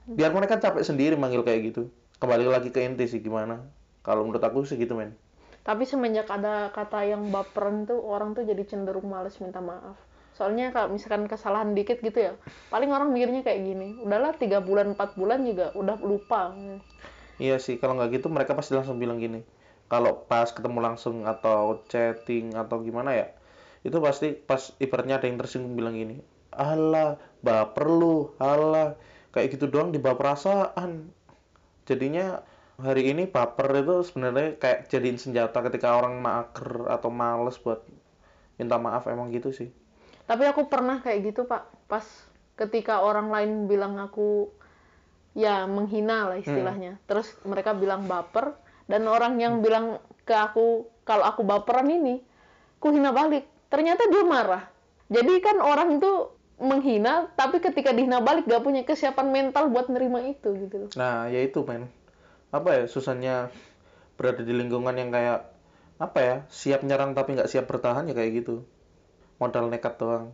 Biar 0.07 0.31
mereka 0.31 0.61
capek 0.61 0.85
sendiri 0.85 1.17
manggil 1.17 1.41
kayak 1.41 1.73
gitu. 1.73 1.89
Kembali 2.21 2.45
lagi 2.47 2.69
ke 2.69 2.85
ente 2.85 3.09
sih 3.09 3.19
gimana. 3.19 3.65
Kalau 4.05 4.23
menurut 4.23 4.43
aku 4.45 4.63
sih 4.63 4.77
gitu 4.77 4.93
men. 4.93 5.17
Tapi 5.65 5.83
semenjak 5.83 6.31
ada 6.31 6.71
kata 6.71 7.03
yang 7.03 7.27
baperan 7.27 7.83
tuh 7.83 7.99
orang 7.99 8.31
tuh 8.31 8.47
jadi 8.47 8.63
cenderung 8.63 9.11
males 9.11 9.35
minta 9.43 9.59
maaf 9.59 10.06
soalnya 10.37 10.69
kalau 10.69 10.93
misalkan 10.93 11.25
kesalahan 11.25 11.73
dikit 11.73 11.97
gitu 12.05 12.29
ya 12.29 12.33
paling 12.69 12.93
orang 12.93 13.09
mikirnya 13.09 13.41
kayak 13.41 13.65
gini 13.65 13.97
udahlah 14.05 14.37
tiga 14.37 14.61
bulan 14.61 14.93
empat 14.93 15.17
bulan 15.17 15.41
juga 15.41 15.73
udah 15.73 15.97
lupa. 16.05 16.53
Iya 17.41 17.57
sih 17.57 17.81
kalau 17.81 17.97
nggak 17.97 18.21
gitu 18.21 18.29
mereka 18.29 18.53
pasti 18.53 18.77
langsung 18.77 19.01
bilang 19.01 19.17
gini. 19.17 19.41
Kalau 19.89 20.29
pas 20.29 20.51
ketemu 20.53 20.83
langsung 20.83 21.25
atau 21.25 21.81
chatting 21.89 22.53
atau 22.53 22.85
gimana 22.85 23.17
ya 23.17 23.27
itu 23.81 23.97
pasti 23.97 24.37
pas 24.37 24.73
ibaratnya 24.77 25.17
ada 25.17 25.25
yang 25.25 25.41
tersinggung 25.41 25.73
bilang 25.73 25.97
gini 25.97 26.21
alah 26.53 27.17
baper 27.41 27.87
lu 27.89 28.37
alah. 28.37 28.93
Kayak 29.33 29.57
gitu 29.57 29.65
doang 29.73 29.89
dibawa 29.89 30.17
perasaan. 30.17 31.09
Jadinya 31.89 32.45
hari 32.77 33.09
ini 33.09 33.25
baper 33.25 33.73
itu 33.81 34.05
sebenarnya 34.05 34.61
kayak 34.61 34.85
jadiin 34.85 35.17
senjata 35.17 35.65
ketika 35.65 35.97
orang 35.97 36.21
mager 36.21 36.85
atau 36.93 37.09
males 37.09 37.57
buat 37.57 37.81
minta 38.57 38.77
maaf 38.77 39.09
emang 39.09 39.33
gitu 39.33 39.49
sih 39.49 39.69
Tapi 40.27 40.43
aku 40.43 40.67
pernah 40.67 40.99
kayak 40.99 41.33
gitu, 41.33 41.47
Pak. 41.47 41.87
Pas 41.87 42.03
ketika 42.59 42.99
orang 42.99 43.31
lain 43.31 43.51
bilang 43.71 43.95
aku 43.97 44.51
ya 45.37 45.63
menghina 45.69 46.33
lah 46.33 46.37
istilahnya. 46.37 46.99
Terus 47.07 47.31
mereka 47.47 47.71
bilang 47.71 48.05
baper 48.05 48.57
dan 48.91 49.07
orang 49.07 49.39
yang 49.39 49.63
bilang 49.63 50.03
ke 50.27 50.35
aku 50.35 50.91
kalau 51.07 51.23
aku 51.23 51.47
baperan 51.47 51.87
ini, 51.87 52.19
ku 52.83 52.91
hina 52.91 53.15
balik. 53.15 53.47
Ternyata 53.71 54.11
dia 54.11 54.23
marah. 54.27 54.63
Jadi 55.07 55.39
kan 55.39 55.63
orang 55.63 55.95
itu 55.95 56.35
menghina, 56.57 57.31
tapi 57.37 57.61
ketika 57.61 57.93
dihina 57.93 58.19
balik 58.19 58.49
gak 58.49 58.65
punya 58.65 58.81
kesiapan 58.83 59.29
mental 59.29 59.69
buat 59.71 59.87
nerima 59.87 60.25
itu 60.25 60.51
gitu 60.57 60.75
loh. 60.83 60.89
Nah, 60.97 61.29
ya 61.31 61.45
itu 61.45 61.63
men. 61.63 61.87
Apa 62.49 62.81
ya 62.81 62.83
susahnya 62.89 63.53
berada 64.17 64.41
di 64.41 64.51
lingkungan 64.51 64.97
yang 64.97 65.13
kayak 65.13 65.53
apa 65.97 66.19
ya 66.21 66.35
siap 66.49 66.85
nyerang 66.85 67.17
tapi 67.17 67.37
nggak 67.37 67.49
siap 67.49 67.69
bertahan 67.69 68.09
ya 68.09 68.17
kayak 68.17 68.41
gitu. 68.43 68.65
Modal 69.37 69.69
nekat 69.69 69.97
doang. 69.97 70.33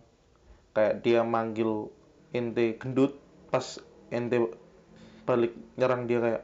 Kayak 0.71 1.03
dia 1.03 1.21
manggil 1.21 1.91
ente 2.31 2.75
gendut 2.77 3.19
pas 3.47 3.77
ente 4.09 4.41
balik 5.23 5.53
nyerang 5.75 6.05
dia 6.05 6.19
kayak 6.19 6.43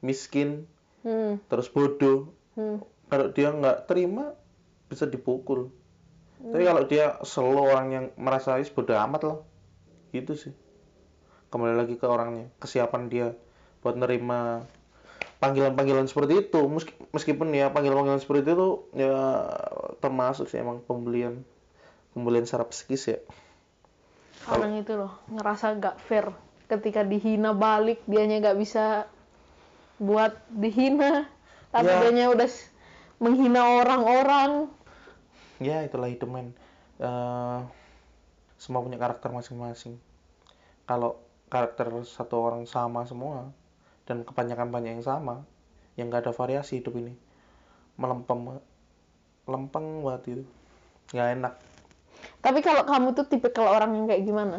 miskin 0.00 0.64
Hmm, 0.98 1.38
terus 1.46 1.70
bodoh. 1.70 2.34
hmm. 2.54 2.82
Kalau 3.06 3.30
dia 3.30 3.54
nggak 3.54 3.86
terima 3.86 4.34
bisa 4.86 5.06
dipukul. 5.06 5.70
Tapi 6.38 6.62
kalau 6.62 6.82
dia 6.84 7.18
selalu 7.22 7.60
orang 7.64 7.86
yang 7.88 8.04
merasa 8.14 8.58
is 8.58 8.68
bodoh 8.68 8.98
amat 8.98 9.22
lah. 9.24 9.38
Gitu 10.10 10.34
sih. 10.34 10.52
Kembali 11.48 11.74
lagi 11.74 11.94
ke 11.94 12.04
orangnya, 12.04 12.50
kesiapan 12.58 13.06
dia 13.06 13.26
buat 13.80 13.94
nerima 13.94 14.66
panggilan-panggilan 15.38 16.06
seperti 16.06 16.44
itu. 16.44 16.60
Meski- 16.66 16.98
Meskipun 17.14 17.54
ya 17.54 17.70
panggilan-panggilan 17.70 18.20
seperti 18.20 18.52
itu 18.52 18.68
ya 18.92 19.48
termasuk 19.98 20.50
sih 20.50 20.58
emang 20.58 20.82
pembelian 20.82 21.46
pembelian 22.18 22.42
secara 22.42 22.66
psikis 22.66 23.14
ya. 23.14 23.18
Orang 24.50 24.74
itu 24.74 24.98
loh 24.98 25.14
ngerasa 25.30 25.78
gak 25.78 26.02
fair 26.02 26.34
ketika 26.66 27.06
dihina 27.06 27.54
balik 27.54 28.02
dianya 28.04 28.42
gak 28.42 28.58
bisa 28.58 29.06
buat 29.96 30.34
dihina 30.50 31.30
tapi 31.70 31.86
Ya. 31.86 32.00
dianya 32.02 32.26
udah 32.32 32.48
menghina 33.18 33.62
orang-orang 33.82 34.72
Ya 35.58 35.82
itulah 35.82 36.06
hidup 36.06 36.30
men. 36.30 36.54
Eh, 36.98 37.58
semua 38.58 38.78
punya 38.78 38.94
karakter 38.94 39.30
masing-masing. 39.30 39.98
Kalau 40.86 41.18
karakter 41.50 41.90
satu 42.06 42.38
orang 42.38 42.62
sama 42.66 43.02
semua 43.10 43.50
dan 44.06 44.22
kebanyakan 44.22 44.70
banyak 44.70 44.98
yang 44.98 45.06
sama, 45.06 45.42
yang 45.98 46.14
gak 46.14 46.30
ada 46.30 46.32
variasi 46.32 46.78
hidup 46.78 46.94
ini, 46.94 47.10
melempem, 47.98 48.62
lempeng 49.50 50.06
banget 50.06 50.22
itu, 50.38 50.44
nggak 51.10 51.28
enak. 51.42 51.54
Tapi 52.38 52.58
kalau 52.60 52.82
kamu 52.82 53.12
tuh 53.12 53.26
tipe 53.26 53.48
kalau 53.50 53.72
orang 53.72 53.94
yang 53.94 54.06
kayak 54.06 54.24
gimana 54.24 54.58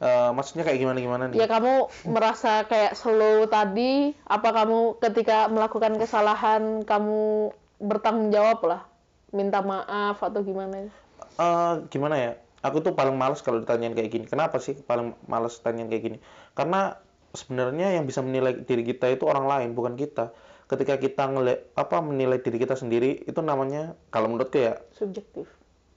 Eh, 0.00 0.30
maksudnya 0.32 0.64
kayak 0.64 0.80
gimana 0.80 0.96
gimana 0.96 1.24
nih? 1.28 1.36
ya 1.36 1.44
kamu 1.44 1.72
merasa 2.08 2.64
kayak 2.64 2.96
slow 2.96 3.44
tadi 3.44 4.16
apa 4.24 4.48
kamu 4.48 4.96
ketika 4.96 5.44
melakukan 5.52 5.92
kesalahan 6.00 6.80
kamu 6.88 7.52
bertanggung 7.76 8.32
jawab 8.32 8.64
lah 8.64 8.80
minta 9.28 9.60
maaf 9.60 10.24
atau 10.24 10.40
gimana 10.40 10.88
Eh, 11.36 11.74
gimana 11.92 12.16
ya? 12.16 12.32
Aku 12.60 12.80
tuh 12.80 12.92
paling 12.92 13.12
males 13.12 13.40
kalau 13.40 13.60
ditanyain 13.60 13.92
kayak 13.92 14.08
gini. 14.08 14.24
Kenapa 14.24 14.56
sih 14.56 14.72
paling 14.76 15.16
males 15.24 15.56
tanyain 15.60 15.88
kayak 15.88 16.04
gini? 16.04 16.18
Karena 16.52 16.96
sebenarnya 17.32 17.96
yang 17.96 18.04
bisa 18.04 18.20
menilai 18.20 18.60
diri 18.60 18.84
kita 18.84 19.08
itu 19.08 19.24
orang 19.24 19.48
lain, 19.48 19.68
bukan 19.72 19.96
kita. 19.96 20.32
Ketika 20.64 20.96
kita 20.96 21.28
ngeliat 21.28 21.76
apa 21.76 22.00
menilai 22.00 22.40
diri 22.40 22.56
kita 22.56 22.72
sendiri 22.72 23.20
itu 23.24 23.40
namanya 23.40 23.96
kalau 24.08 24.32
menurutku 24.32 24.60
ya 24.60 24.80
subjektif 24.92 25.48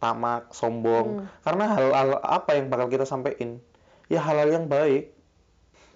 tamak, 0.04 0.52
sombong. 0.52 1.24
Karena 1.48 1.72
hal-hal 1.72 2.20
apa 2.20 2.60
yang 2.60 2.68
bakal 2.68 2.92
kita 2.92 3.08
sampaikan? 3.08 3.64
Ya 4.12 4.20
hal-hal 4.20 4.52
yang 4.52 4.68
baik. 4.68 5.16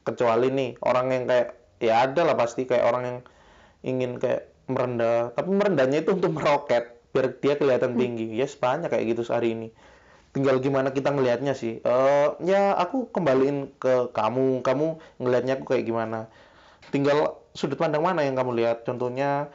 Kecuali 0.07 0.47
nih 0.47 0.79
orang 0.79 1.11
yang 1.11 1.23
kayak 1.27 1.47
ya 1.83 2.07
ada 2.07 2.23
lah 2.23 2.39
pasti 2.39 2.63
kayak 2.63 2.87
orang 2.87 3.03
yang 3.03 3.17
ingin 3.83 4.11
kayak 4.23 4.47
merendah, 4.71 5.35
tapi 5.35 5.51
merendahnya 5.51 5.99
itu 6.07 6.15
untuk 6.15 6.31
meroket 6.31 6.95
biar 7.11 7.35
dia 7.43 7.59
kelihatan 7.59 7.99
tinggi. 7.99 8.31
Ya 8.39 8.47
banyak 8.47 8.87
kayak 8.87 9.05
gitu 9.11 9.27
sehari 9.27 9.51
ini. 9.51 9.75
Tinggal 10.31 10.63
gimana 10.63 10.95
kita 10.95 11.11
ngelihatnya 11.11 11.51
sih. 11.51 11.83
Eh 11.83 12.27
ya 12.47 12.71
aku 12.79 13.11
kembaliin 13.11 13.75
ke 13.75 14.15
kamu, 14.15 14.63
kamu 14.63 14.95
ngelihatnya 15.19 15.59
aku 15.59 15.75
kayak 15.75 15.83
gimana. 15.83 16.31
Tinggal 16.95 17.35
sudut 17.51 17.75
pandang 17.75 18.07
mana 18.07 18.23
yang 18.23 18.39
kamu 18.39 18.55
lihat. 18.63 18.87
Contohnya 18.87 19.51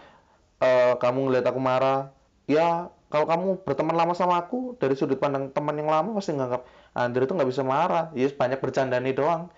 eh, 0.60 0.94
kamu 1.00 1.32
ngelihat 1.32 1.48
aku 1.48 1.60
marah, 1.64 2.12
ya 2.44 2.92
kalau 3.12 3.28
kamu 3.28 3.60
berteman 3.60 3.92
lama 3.92 4.16
sama 4.16 4.40
aku 4.40 4.72
dari 4.80 4.96
sudut 4.96 5.20
pandang 5.20 5.52
teman 5.52 5.76
yang 5.76 5.92
lama 5.92 6.16
pasti 6.16 6.32
nganggap 6.32 6.64
Andre 6.96 7.28
itu 7.28 7.36
nggak 7.36 7.50
bisa 7.52 7.60
marah, 7.60 8.08
ya 8.16 8.24
banyak 8.32 8.56
bercanda 8.56 8.96
nih 8.96 9.12
doang. 9.12 9.52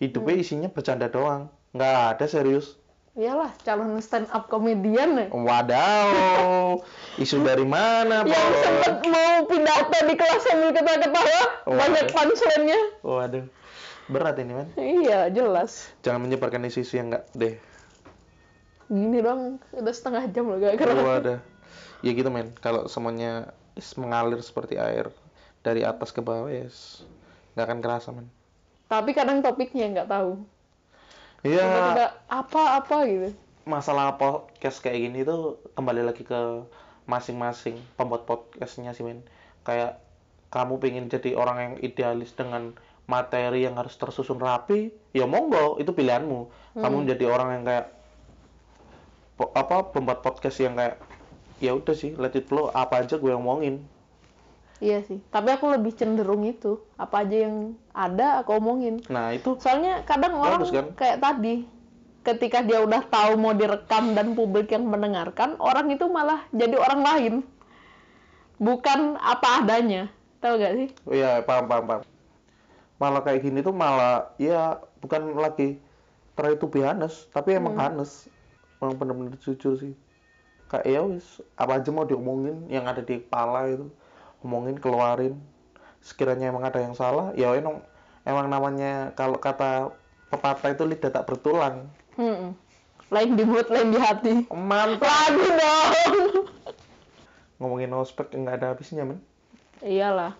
Hidupnya 0.00 0.40
isinya 0.40 0.68
bercanda 0.72 1.12
doang, 1.12 1.52
nggak 1.76 2.16
ada 2.16 2.24
serius. 2.24 2.80
iyalah 3.14 3.54
calon 3.62 3.94
stand 4.02 4.26
up 4.34 4.50
komedian 4.50 5.14
ya. 5.14 5.26
Wadaw, 5.30 6.82
isu 7.22 7.46
dari 7.46 7.62
mana, 7.62 8.26
yang 8.26 8.34
Bos? 8.34 8.58
sempet 8.58 9.06
mau 9.06 9.46
pidato 9.46 9.98
di 10.02 10.14
kelas 10.18 10.42
sambil 10.42 10.74
ketawa-ketawa. 10.74 11.40
Banyak 11.68 12.04
punchline-nya. 12.10 12.80
Waduh, 13.06 13.44
berat 14.10 14.36
ini 14.42 14.52
man. 14.58 14.68
iya 14.74 15.30
jelas. 15.30 15.94
Jangan 16.02 16.26
menyebarkan 16.26 16.66
isu-isu 16.66 16.98
yang 16.98 17.12
nggak 17.12 17.24
deh. 17.36 17.54
gini 18.84 19.24
dong 19.24 19.56
udah 19.72 19.94
setengah 19.96 20.28
jam 20.28 20.44
loh 20.44 20.60
gak 20.60 20.76
kerasa 20.76 21.00
Waduh, 21.00 21.38
ya 22.04 22.12
gitu 22.12 22.28
men. 22.28 22.52
Kalau 22.60 22.84
semuanya 22.86 23.48
is 23.74 23.88
mengalir 23.96 24.38
seperti 24.38 24.76
air 24.76 25.08
dari 25.64 25.80
atas 25.82 26.12
ke 26.12 26.20
bawah, 26.20 26.52
yes, 26.52 27.02
nggak 27.56 27.64
akan 27.64 27.80
kerasa 27.80 28.08
men. 28.12 28.28
tapi 28.84 29.16
kadang 29.16 29.40
topiknya 29.40 29.88
nggak 29.90 30.10
tahu 30.12 30.36
Iya. 31.40 32.12
apa-apa 32.28 33.08
gitu 33.08 33.32
masalah 33.64 34.20
podcast 34.20 34.78
kayak 34.78 35.08
gini 35.08 35.24
tuh 35.24 35.56
kembali 35.72 36.04
lagi 36.04 36.20
ke 36.20 36.40
masing-masing 37.04 37.80
pembuat 37.96 38.28
podcastnya 38.28 38.92
sih 38.92 39.02
men 39.02 39.24
kayak 39.64 39.98
kamu 40.52 40.76
pengen 40.78 41.08
jadi 41.08 41.32
orang 41.32 41.56
yang 41.58 41.74
idealis 41.80 42.36
dengan 42.36 42.76
materi 43.04 43.64
yang 43.64 43.80
harus 43.80 43.96
tersusun 43.96 44.36
rapi 44.36 44.92
ya 45.12 45.24
monggo 45.24 45.80
itu 45.80 45.90
pilihanmu 45.90 46.48
kamu 46.76 46.96
menjadi 47.08 47.24
orang 47.26 47.48
yang 47.56 47.64
kayak 47.64 47.86
apa 49.56 49.76
pembuat 49.90 50.20
podcast 50.20 50.60
yang 50.60 50.76
kayak 50.76 51.00
ya 51.58 51.74
udah 51.74 51.94
sih 51.94 52.14
let 52.18 52.34
it 52.34 52.46
flow. 52.46 52.70
Apa 52.74 53.06
aja 53.06 53.18
gue 53.18 53.30
yang 53.30 53.42
omongin 53.42 53.84
iya 54.84 55.00
sih. 55.00 55.16
Tapi 55.32 55.48
aku 55.56 55.72
lebih 55.72 55.96
cenderung 55.96 56.44
itu. 56.44 56.76
Apa 57.00 57.24
aja 57.24 57.48
yang 57.48 57.72
ada 57.96 58.44
aku 58.44 58.60
omongin. 58.60 59.00
Nah 59.08 59.32
itu 59.32 59.56
soalnya 59.56 60.04
kadang 60.04 60.36
orang 60.36 60.60
Bagus, 60.60 60.76
kan? 60.76 60.86
kayak 60.92 61.18
tadi 61.24 61.64
ketika 62.24 62.64
dia 62.64 62.80
udah 62.84 63.04
tahu 63.08 63.36
mau 63.36 63.52
direkam 63.52 64.16
dan 64.16 64.32
publik 64.32 64.72
yang 64.72 64.88
mendengarkan 64.88 65.60
orang 65.60 65.88
itu 65.88 66.04
malah 66.08 66.44
jadi 66.52 66.76
orang 66.76 67.00
lain. 67.00 67.34
Bukan 68.60 69.16
apa 69.16 69.64
adanya. 69.64 70.12
Tahu 70.44 70.60
gak 70.60 70.74
sih? 70.76 70.88
Oh 71.08 71.16
ya 71.16 71.40
paham 71.40 71.64
paham 71.64 71.84
paham. 71.88 72.02
Malah 73.00 73.22
kayak 73.24 73.40
gini 73.40 73.64
tuh 73.64 73.74
malah 73.74 74.32
ya 74.36 74.78
bukan 75.00 75.34
lagi 75.36 75.80
try 76.36 76.54
to 76.60 76.68
be 76.68 76.84
honest 76.84 77.32
tapi 77.32 77.56
emang 77.56 77.76
honest. 77.80 78.28
Emang 78.84 79.00
bener-bener 79.00 79.40
jujur 79.40 79.80
sih 79.80 79.96
kayak 80.74 80.90
ya 80.90 81.00
wis 81.06 81.38
apa 81.54 81.78
aja 81.78 81.94
mau 81.94 82.02
diomongin 82.02 82.66
yang 82.66 82.90
ada 82.90 82.98
di 82.98 83.22
kepala 83.22 83.70
itu 83.70 83.86
omongin 84.42 84.74
keluarin. 84.74 85.38
Sekiranya 86.02 86.50
emang 86.50 86.66
ada 86.66 86.82
yang 86.82 86.98
salah 86.98 87.30
ya 87.38 87.54
emang 87.54 87.78
emang 88.26 88.50
namanya 88.50 89.14
kalau 89.14 89.38
kata 89.38 89.94
pepatah 90.34 90.74
itu 90.74 90.82
lidah 90.82 91.14
tak 91.14 91.30
bertulang. 91.30 91.86
Hmm. 92.18 92.58
lain 93.12 93.38
di 93.38 93.46
mulut 93.46 93.70
lain 93.70 93.94
di 93.94 94.00
hati. 94.00 94.34
Mantap. 94.50 95.06
Lagi 95.06 95.48
dong. 95.54 96.14
Ngomongin 97.62 97.94
ospek 97.94 98.34
nggak 98.34 98.58
ada 98.58 98.66
habisnya 98.74 99.06
men. 99.06 99.22
Iyalah. 99.78 100.34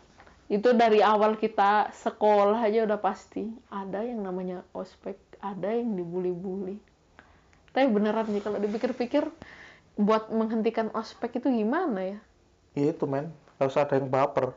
Itu 0.51 0.75
dari 0.75 0.99
awal 0.99 1.39
kita 1.39 1.95
sekolah 1.95 2.59
aja 2.67 2.83
udah 2.83 2.99
pasti 2.99 3.47
ada 3.71 4.03
yang 4.03 4.27
namanya 4.27 4.67
ospek 4.75 5.15
ada 5.39 5.71
yang 5.71 5.95
dibully-bully. 5.95 6.81
Tapi 7.77 7.87
beneran 7.91 8.27
nih 8.33 8.43
kalau 8.43 8.59
dipikir-pikir 8.59 9.29
buat 9.95 10.27
menghentikan 10.31 10.91
ospek 10.91 11.39
itu 11.39 11.49
gimana 11.51 12.01
ya? 12.03 12.19
Ya 12.75 12.91
itu 12.91 13.07
men. 13.07 13.31
Harus 13.63 13.79
ada 13.79 13.95
yang 13.95 14.11
baper 14.11 14.51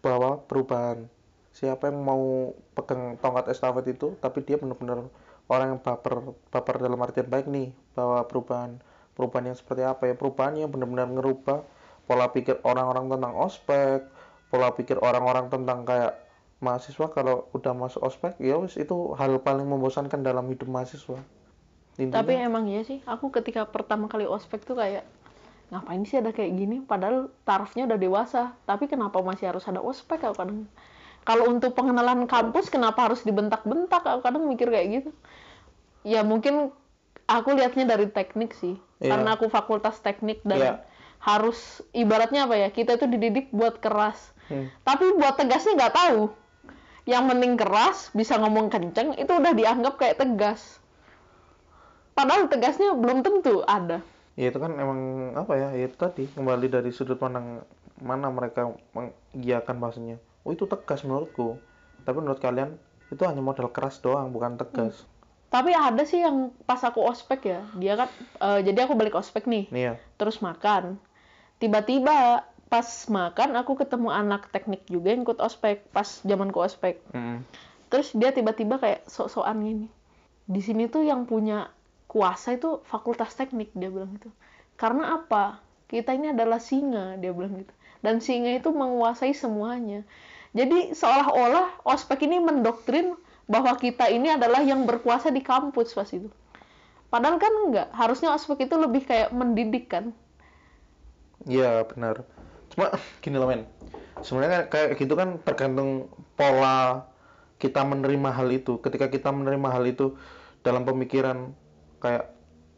bawa 0.00 0.40
perubahan. 0.48 1.04
Siapa 1.52 1.92
yang 1.92 2.00
mau 2.00 2.56
pegang 2.72 3.20
tongkat 3.20 3.52
estafet 3.52 3.92
itu 3.92 4.16
tapi 4.24 4.40
dia 4.40 4.56
benar-benar 4.56 5.04
orang 5.52 5.76
yang 5.76 5.80
baper 5.84 6.32
baper 6.48 6.80
dalam 6.80 6.96
artian 7.04 7.28
baik 7.28 7.44
nih 7.44 7.76
bawa 7.92 8.24
perubahan 8.24 8.80
perubahan 9.12 9.52
yang 9.52 9.58
seperti 9.60 9.84
apa 9.84 10.08
ya. 10.08 10.14
Perubahan 10.16 10.56
yang 10.56 10.72
benar-benar 10.72 11.12
ngerubah 11.12 11.60
pola 12.08 12.32
pikir 12.32 12.56
orang-orang 12.64 13.12
tentang 13.12 13.32
ospek 13.36 14.00
pola 14.48 14.72
pikir 14.72 14.96
orang-orang 15.04 15.52
tentang 15.52 15.84
kayak 15.84 16.16
mahasiswa. 16.64 17.12
Kalau 17.12 17.52
udah 17.52 17.76
masuk 17.76 18.00
ospek 18.00 18.40
ya 18.40 18.56
wis 18.56 18.80
itu 18.80 19.12
hal 19.20 19.36
paling 19.44 19.68
membosankan 19.68 20.24
dalam 20.24 20.48
hidup 20.48 20.72
mahasiswa 20.72 21.20
Intinya, 22.00 22.24
Tapi 22.24 22.32
emang 22.40 22.64
iya 22.72 22.82
sih, 22.88 23.04
aku 23.04 23.28
ketika 23.28 23.68
pertama 23.68 24.08
kali 24.08 24.24
ospek 24.24 24.64
tuh 24.64 24.80
kayak 24.80 25.04
ngapain 25.68 26.04
sih 26.08 26.20
ada 26.20 26.32
kayak 26.32 26.52
gini? 26.56 26.76
Padahal 26.80 27.28
tarafnya 27.44 27.84
udah 27.84 27.98
dewasa, 28.00 28.56
tapi 28.64 28.88
kenapa 28.88 29.20
masih 29.20 29.52
harus 29.52 29.64
ada 29.68 29.80
ospek? 29.84 30.24
Aku 30.24 30.36
kadang 30.36 30.64
kalau 31.22 31.52
untuk 31.52 31.76
pengenalan 31.76 32.24
kampus 32.24 32.72
kenapa 32.72 33.08
harus 33.08 33.20
dibentak-bentak? 33.22 34.02
Aku 34.04 34.20
kadang 34.24 34.48
mikir 34.48 34.72
kayak 34.72 34.88
gitu. 34.88 35.10
Ya 36.02 36.24
mungkin 36.24 36.72
aku 37.28 37.54
lihatnya 37.54 37.86
dari 37.86 38.08
teknik 38.08 38.56
sih, 38.56 38.80
Iya. 38.98 39.12
karena 39.16 39.36
aku 39.36 39.46
fakultas 39.52 40.00
teknik 40.00 40.40
dan 40.42 40.58
Iya. 40.58 40.74
harus 41.22 41.84
ibaratnya 41.94 42.48
apa 42.48 42.56
ya? 42.56 42.68
Kita 42.72 42.96
itu 42.96 43.06
dididik 43.06 43.52
buat 43.54 43.78
keras, 43.78 44.34
Hmm. 44.50 44.72
tapi 44.82 45.12
buat 45.14 45.38
tegasnya 45.38 45.76
nggak 45.78 45.94
tahu. 45.94 46.20
Yang 47.06 47.24
penting 47.34 47.52
keras, 47.54 48.10
bisa 48.14 48.38
ngomong 48.38 48.70
kenceng, 48.70 49.14
itu 49.14 49.30
udah 49.30 49.52
dianggap 49.54 49.98
kayak 49.98 50.18
tegas. 50.18 50.81
Padahal 52.12 52.46
tegasnya 52.46 52.92
belum 52.94 53.24
tentu 53.24 53.64
ada. 53.64 54.04
ya 54.32 54.48
itu 54.48 54.56
kan 54.56 54.72
emang 54.80 55.00
apa 55.36 55.52
ya 55.60 55.68
ya 55.76 55.84
itu 55.84 55.96
tadi 56.00 56.24
kembali 56.24 56.72
dari 56.72 56.88
sudut 56.88 57.20
pandang 57.20 57.60
mana 58.00 58.32
mereka 58.32 58.72
mengiyakan 58.96 59.76
bahasanya 59.76 60.16
oh 60.42 60.56
itu 60.56 60.64
tegas 60.64 61.04
menurutku 61.04 61.60
tapi 62.08 62.18
menurut 62.18 62.40
kalian 62.40 62.80
itu 63.12 63.22
hanya 63.28 63.44
modal 63.44 63.68
keras 63.68 64.00
doang 64.00 64.32
bukan 64.32 64.56
tegas 64.56 65.04
Tapi 65.52 65.76
ada 65.76 66.00
sih 66.08 66.24
yang 66.24 66.48
pas 66.64 66.80
aku 66.80 67.04
ospek 67.04 67.44
ya, 67.44 67.60
dia 67.76 67.92
kan, 67.92 68.08
eh, 68.40 68.64
jadi 68.64 68.88
aku 68.88 68.96
balik 68.96 69.12
ospek 69.12 69.44
nih, 69.44 69.68
nih 69.68 69.82
ya 69.84 69.94
terus 70.16 70.40
makan. 70.40 70.96
Tiba-tiba 71.60 72.40
pas 72.72 72.88
makan 73.12 73.60
aku 73.60 73.76
ketemu 73.76 74.08
anak 74.08 74.48
teknik 74.48 74.88
juga 74.88 75.12
yang 75.12 75.28
ikut 75.28 75.44
ospek 75.44 75.84
pas 75.92 76.24
zamanku 76.24 76.56
ospek. 76.56 77.04
Mm. 77.12 77.44
Terus 77.92 78.16
dia 78.16 78.32
tiba-tiba 78.32 78.80
kayak 78.80 79.04
sok-sokan 79.04 79.60
gini. 79.60 79.86
Di 80.48 80.64
sini 80.64 80.88
tuh 80.88 81.04
yang 81.04 81.28
punya 81.28 81.68
kuasa 82.12 82.60
itu 82.60 82.84
fakultas 82.84 83.32
teknik 83.32 83.72
dia 83.72 83.88
bilang 83.88 84.12
gitu. 84.20 84.28
Karena 84.76 85.16
apa? 85.16 85.64
Kita 85.88 86.12
ini 86.12 86.36
adalah 86.36 86.60
singa 86.60 87.16
dia 87.16 87.32
bilang 87.32 87.64
gitu. 87.64 87.72
Dan 88.04 88.20
singa 88.20 88.52
itu 88.52 88.68
menguasai 88.68 89.32
semuanya. 89.32 90.04
Jadi 90.52 90.92
seolah-olah 90.92 91.80
ospek 91.88 92.28
ini 92.28 92.36
mendoktrin 92.36 93.16
bahwa 93.48 93.72
kita 93.80 94.12
ini 94.12 94.28
adalah 94.28 94.60
yang 94.60 94.84
berkuasa 94.84 95.32
di 95.32 95.40
kampus 95.40 95.96
pas 95.96 96.12
itu. 96.12 96.28
Padahal 97.08 97.40
kan 97.40 97.52
enggak. 97.68 97.88
Harusnya 97.96 98.36
ospek 98.36 98.68
itu 98.68 98.76
lebih 98.76 99.08
kayak 99.08 99.32
mendidik 99.32 99.88
kan. 99.88 100.12
Iya 101.48 101.88
benar. 101.88 102.28
Cuma 102.68 102.92
gini 103.24 103.40
loh 103.40 103.48
men. 103.48 103.64
Sebenarnya 104.20 104.68
kayak 104.68 105.00
gitu 105.00 105.16
kan 105.16 105.40
tergantung 105.40 106.12
pola 106.36 107.08
kita 107.56 107.80
menerima 107.80 108.28
hal 108.36 108.52
itu. 108.52 108.76
Ketika 108.84 109.08
kita 109.08 109.32
menerima 109.32 109.68
hal 109.72 109.88
itu 109.88 110.20
dalam 110.60 110.84
pemikiran 110.84 111.56
kayak 112.02 112.24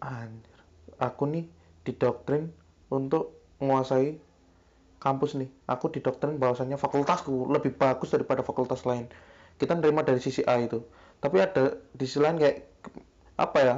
anjir, 0.05 0.59
aku 1.01 1.25
nih 1.33 1.45
didoktrin 1.87 2.53
untuk 2.93 3.35
menguasai 3.61 4.21
kampus 5.01 5.37
nih. 5.41 5.51
Aku 5.69 5.89
didoktrin 5.95 6.37
bahwasannya 6.43 6.77
fakultasku 6.81 7.49
lebih 7.53 7.77
bagus 7.77 8.13
daripada 8.15 8.41
fakultas 8.45 8.85
lain. 8.89 9.09
Kita 9.61 9.73
nerima 9.79 10.03
dari 10.05 10.21
sisi 10.21 10.43
A 10.45 10.61
itu. 10.61 10.81
Tapi 11.23 11.37
ada 11.41 11.77
di 11.97 12.05
sisi 12.09 12.21
lain 12.25 12.37
kayak 12.41 12.57
apa 13.41 13.59
ya? 13.61 13.77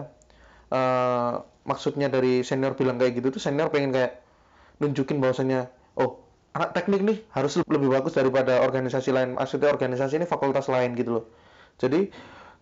eh, 0.72 1.32
maksudnya 1.66 2.08
dari 2.10 2.42
senior 2.46 2.74
bilang 2.78 2.96
kayak 3.00 3.18
gitu 3.18 3.28
tuh 3.38 3.42
senior 3.42 3.68
pengen 3.74 3.90
kayak 3.94 4.22
nunjukin 4.82 5.18
bahwasannya 5.22 5.68
oh 6.00 6.22
anak 6.56 6.72
teknik 6.76 7.02
nih 7.04 7.18
harus 7.34 7.58
lebih 7.66 7.88
bagus 7.92 8.14
daripada 8.16 8.62
organisasi 8.64 9.10
lain 9.14 9.36
maksudnya 9.38 9.70
organisasi 9.72 10.22
ini 10.22 10.26
fakultas 10.28 10.66
lain 10.70 10.94
gitu 10.98 11.22
loh 11.22 11.24
jadi 11.80 12.10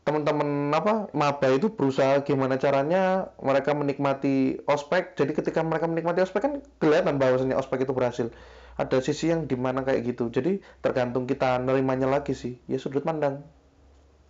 teman-teman 0.04 0.68
apa 0.76 1.08
maba 1.16 1.48
itu 1.48 1.72
berusaha 1.72 2.20
gimana 2.28 2.60
caranya 2.60 3.32
mereka 3.40 3.72
menikmati 3.72 4.60
ospek. 4.68 5.16
Jadi 5.16 5.32
ketika 5.32 5.64
mereka 5.64 5.88
menikmati 5.88 6.20
ospek 6.20 6.40
kan 6.44 6.52
kelihatan 6.76 7.16
bahwasannya 7.16 7.56
ospek 7.56 7.88
itu 7.88 7.96
berhasil. 7.96 8.28
Ada 8.76 9.00
sisi 9.00 9.32
yang 9.32 9.48
di 9.48 9.56
mana 9.56 9.80
kayak 9.80 10.04
gitu. 10.04 10.28
Jadi 10.28 10.60
tergantung 10.84 11.24
kita 11.24 11.56
nerimanya 11.56 12.04
lagi 12.04 12.36
sih. 12.36 12.60
Ya 12.68 12.76
sudut 12.76 13.00
pandang. 13.00 13.40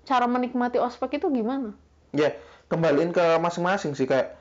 Cara 0.07 0.31
menikmati 0.31 0.79
ospek 0.79 1.19
itu 1.19 1.27
gimana? 1.35 1.75
ya 2.15 2.31
kembaliin 2.71 3.11
ke 3.11 3.43
masing-masing 3.43 3.99
sih. 3.99 4.07
Kayak 4.07 4.39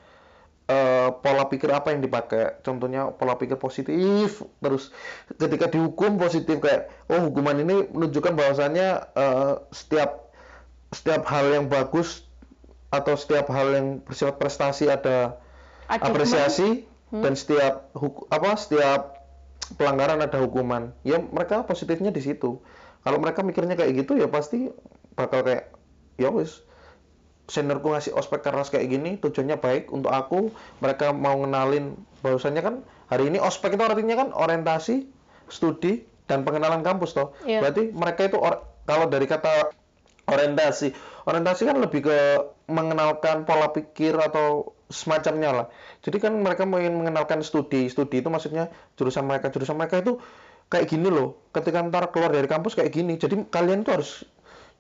eh, 0.69 1.09
pola 1.17 1.49
pikir 1.49 1.73
apa 1.73 1.91
yang 1.91 2.05
dipakai. 2.05 2.61
Contohnya 2.61 3.09
pola 3.09 3.41
pikir 3.41 3.57
positif 3.57 4.45
terus 4.61 4.93
ketika 5.41 5.65
dihukum 5.73 6.21
positif 6.21 6.61
kayak 6.61 6.93
oh 7.09 7.25
hukuman 7.25 7.57
ini 7.57 7.89
menunjukkan 7.89 8.37
bahwasannya 8.37 8.87
eh, 9.17 9.53
setiap 9.73 10.23
setiap 10.93 11.25
hal 11.25 11.49
yang 11.51 11.65
bagus 11.67 12.23
atau 12.87 13.13
setiap 13.13 13.49
hal 13.49 13.73
yang 13.73 13.87
bersifat 13.99 14.37
prestasi 14.37 14.87
ada 14.87 15.41
apresiasi 16.07 16.85
dan 17.11 17.33
setiap 17.33 17.73
huku- 17.91 18.25
apa 18.27 18.53
setiap 18.55 19.01
pelanggaran 19.75 20.17
ada 20.19 20.37
hukuman. 20.39 20.93
Ya 21.01 21.17
mereka 21.19 21.61
positifnya 21.63 22.09
di 22.09 22.21
situ. 22.21 22.61
Kalau 23.01 23.17
mereka 23.17 23.41
mikirnya 23.41 23.73
kayak 23.73 23.93
gitu 23.97 24.15
ya 24.15 24.25
pasti 24.27 24.69
bakal 25.11 25.41
kayak 25.41 25.73
ya 26.15 26.29
wis 26.29 26.61
seniorku 27.45 27.91
ngasih 27.91 28.13
ospek 28.13 28.39
keras 28.41 28.71
kayak 28.71 28.87
gini 28.87 29.19
tujuannya 29.19 29.59
baik 29.59 29.91
untuk 29.91 30.09
aku 30.09 30.47
mereka 30.79 31.11
mau 31.11 31.35
ngenalin 31.35 31.93
bahwasannya 32.21 32.61
kan 32.61 32.75
hari 33.07 33.27
ini 33.27 33.37
ospek 33.37 33.75
itu 33.75 33.83
artinya 33.83 34.15
kan 34.15 34.29
orientasi 34.31 35.05
studi 35.49 36.01
dan 36.23 36.41
pengenalan 36.41 36.81
kampus 36.81 37.11
toh. 37.11 37.35
Iya. 37.43 37.59
berarti 37.59 37.91
mereka 37.91 38.21
itu 38.25 38.37
or- 38.37 38.63
kalau 38.83 39.05
dari 39.05 39.27
kata 39.27 39.75
orientasi. 40.27 40.95
Orientasi 41.27 41.61
kan 41.67 41.77
lebih 41.79 42.07
ke 42.07 42.17
mengenalkan 42.67 43.43
pola 43.43 43.71
pikir 43.71 44.15
atau 44.15 44.75
semacamnya 44.87 45.49
lah. 45.51 45.67
Jadi 46.05 46.19
kan 46.19 46.35
mereka 46.37 46.63
mau 46.63 46.79
ingin 46.79 46.95
mengenalkan 46.99 47.41
studi. 47.41 47.87
Studi 47.87 48.21
itu 48.23 48.29
maksudnya 48.29 48.71
jurusan 48.95 49.25
mereka. 49.25 49.49
Jurusan 49.51 49.75
mereka 49.75 49.99
itu 49.99 50.19
kayak 50.71 50.87
gini 50.87 51.07
loh. 51.09 51.39
Ketika 51.51 51.83
ntar 51.83 52.11
keluar 52.11 52.31
dari 52.31 52.47
kampus 52.47 52.77
kayak 52.77 52.91
gini. 52.93 53.19
Jadi 53.19 53.47
kalian 53.49 53.83
tuh 53.83 53.99
harus 53.99 54.11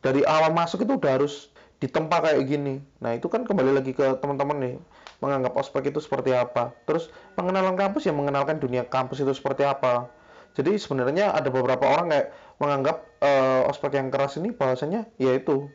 dari 0.03 0.21
awal 0.27 0.51
masuk 0.51 0.83
itu 0.83 0.99
udah 0.99 1.11
harus 1.19 1.51
ditempa 1.83 2.23
kayak 2.23 2.43
gini. 2.47 2.79
Nah 3.03 3.15
itu 3.15 3.27
kan 3.27 3.43
kembali 3.43 3.83
lagi 3.83 3.91
ke 3.91 4.19
teman-teman 4.23 4.57
nih 4.59 4.75
menganggap 5.23 5.55
ospek 5.55 5.91
itu 5.91 5.99
seperti 5.99 6.35
apa. 6.35 6.71
Terus 6.87 7.11
pengenalan 7.35 7.75
kampus 7.75 8.07
ya 8.07 8.15
mengenalkan 8.15 8.59
dunia 8.59 8.83
kampus 8.87 9.23
itu 9.23 9.31
seperti 9.35 9.63
apa. 9.67 10.07
Jadi 10.53 10.77
sebenarnya 10.77 11.33
ada 11.33 11.49
beberapa 11.49 11.83
orang 11.87 12.13
kayak 12.13 12.27
menganggap 12.63 13.03
eh, 13.19 13.61
ospek 13.67 13.99
yang 13.99 14.07
keras 14.07 14.39
ini 14.39 14.55
bahwasanya 14.55 15.11
ya 15.19 15.35
itu 15.35 15.67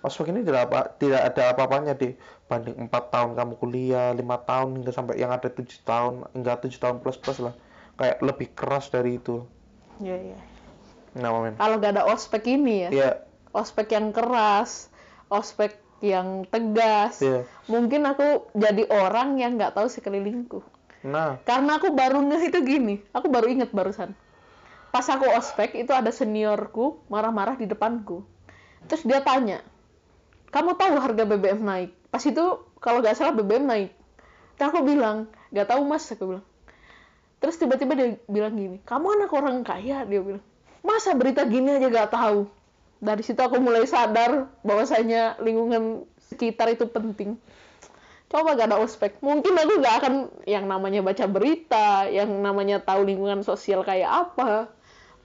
ospek 0.00 0.32
ini 0.32 0.40
tidak 0.40 0.72
apa 0.72 0.96
tidak 0.96 1.20
ada 1.28 1.52
apa-apanya 1.52 1.92
deh 1.92 2.16
banding 2.48 2.88
empat 2.88 3.12
tahun 3.12 3.36
kamu 3.36 3.52
kuliah 3.60 4.16
lima 4.16 4.40
tahun 4.40 4.80
hingga 4.80 4.92
sampai 4.94 5.20
yang 5.20 5.28
ada 5.28 5.52
tujuh 5.52 5.84
tahun 5.84 6.24
hingga 6.32 6.64
tujuh 6.64 6.80
tahun 6.80 7.04
plus 7.04 7.20
plus 7.20 7.44
lah 7.44 7.52
kayak 8.00 8.24
lebih 8.24 8.48
keras 8.56 8.88
dari 8.88 9.20
itu 9.20 9.44
Iya, 9.98 10.14
iya. 10.32 10.38
nah 11.18 11.34
momen 11.34 11.58
Kalau 11.58 11.82
gak 11.82 11.98
ada 11.98 12.06
ospek 12.06 12.46
ini 12.46 12.86
ya, 12.86 12.90
ya 12.94 13.10
ospek 13.50 13.90
yang 13.90 14.14
keras, 14.14 14.86
ospek 15.26 15.74
yang 15.98 16.46
tegas, 16.46 17.18
Iya. 17.18 17.42
mungkin 17.66 18.06
aku 18.06 18.46
jadi 18.54 18.86
orang 18.86 19.42
yang 19.42 19.58
nggak 19.58 19.74
tahu 19.74 19.90
sekelilingku. 19.90 20.62
nah 21.02 21.42
Karena 21.42 21.82
aku 21.82 21.90
baru 21.90 22.22
ngeh 22.22 22.54
itu 22.54 22.62
gini, 22.62 23.02
aku 23.10 23.26
baru 23.26 23.50
inget 23.50 23.74
barusan. 23.74 24.14
Pas 24.88 25.04
aku 25.04 25.28
ospek 25.36 25.76
itu 25.76 25.92
ada 25.92 26.08
seniorku 26.08 27.04
marah-marah 27.12 27.60
di 27.60 27.68
depanku. 27.68 28.24
Terus 28.88 29.04
dia 29.04 29.20
tanya, 29.20 29.60
kamu 30.48 30.80
tahu 30.80 30.96
harga 30.96 31.24
BBM 31.28 31.60
naik? 31.60 31.90
Pas 32.08 32.24
itu 32.24 32.44
kalau 32.80 33.04
nggak 33.04 33.16
salah 33.16 33.36
BBM 33.36 33.68
naik. 33.68 33.90
Terus 34.56 34.68
aku 34.72 34.80
bilang, 34.82 35.28
nggak 35.52 35.68
tahu 35.68 35.80
mas, 35.84 36.08
aku 36.08 36.24
bilang. 36.36 36.46
Terus 37.38 37.54
tiba-tiba 37.60 37.92
dia 37.94 38.08
bilang 38.26 38.54
gini, 38.56 38.76
kamu 38.82 39.20
anak 39.20 39.30
orang 39.36 39.62
kaya, 39.62 40.08
dia 40.08 40.20
bilang. 40.24 40.42
Masa 40.82 41.12
berita 41.14 41.44
gini 41.44 41.78
aja 41.78 41.86
nggak 41.86 42.10
tahu? 42.10 42.48
Dari 42.98 43.22
situ 43.22 43.38
aku 43.38 43.62
mulai 43.62 43.86
sadar 43.86 44.50
bahwasanya 44.66 45.38
lingkungan 45.38 46.08
sekitar 46.18 46.72
itu 46.72 46.88
penting 46.90 47.38
coba 48.28 48.60
gak 48.60 48.68
ada 48.68 48.78
ospek 48.84 49.16
mungkin 49.24 49.56
aku 49.56 49.80
gak 49.80 50.04
akan 50.04 50.14
yang 50.44 50.68
namanya 50.68 51.00
baca 51.00 51.24
berita 51.24 52.04
yang 52.12 52.28
namanya 52.44 52.76
tahu 52.84 53.08
lingkungan 53.08 53.40
sosial 53.40 53.80
kayak 53.80 54.28
apa 54.28 54.68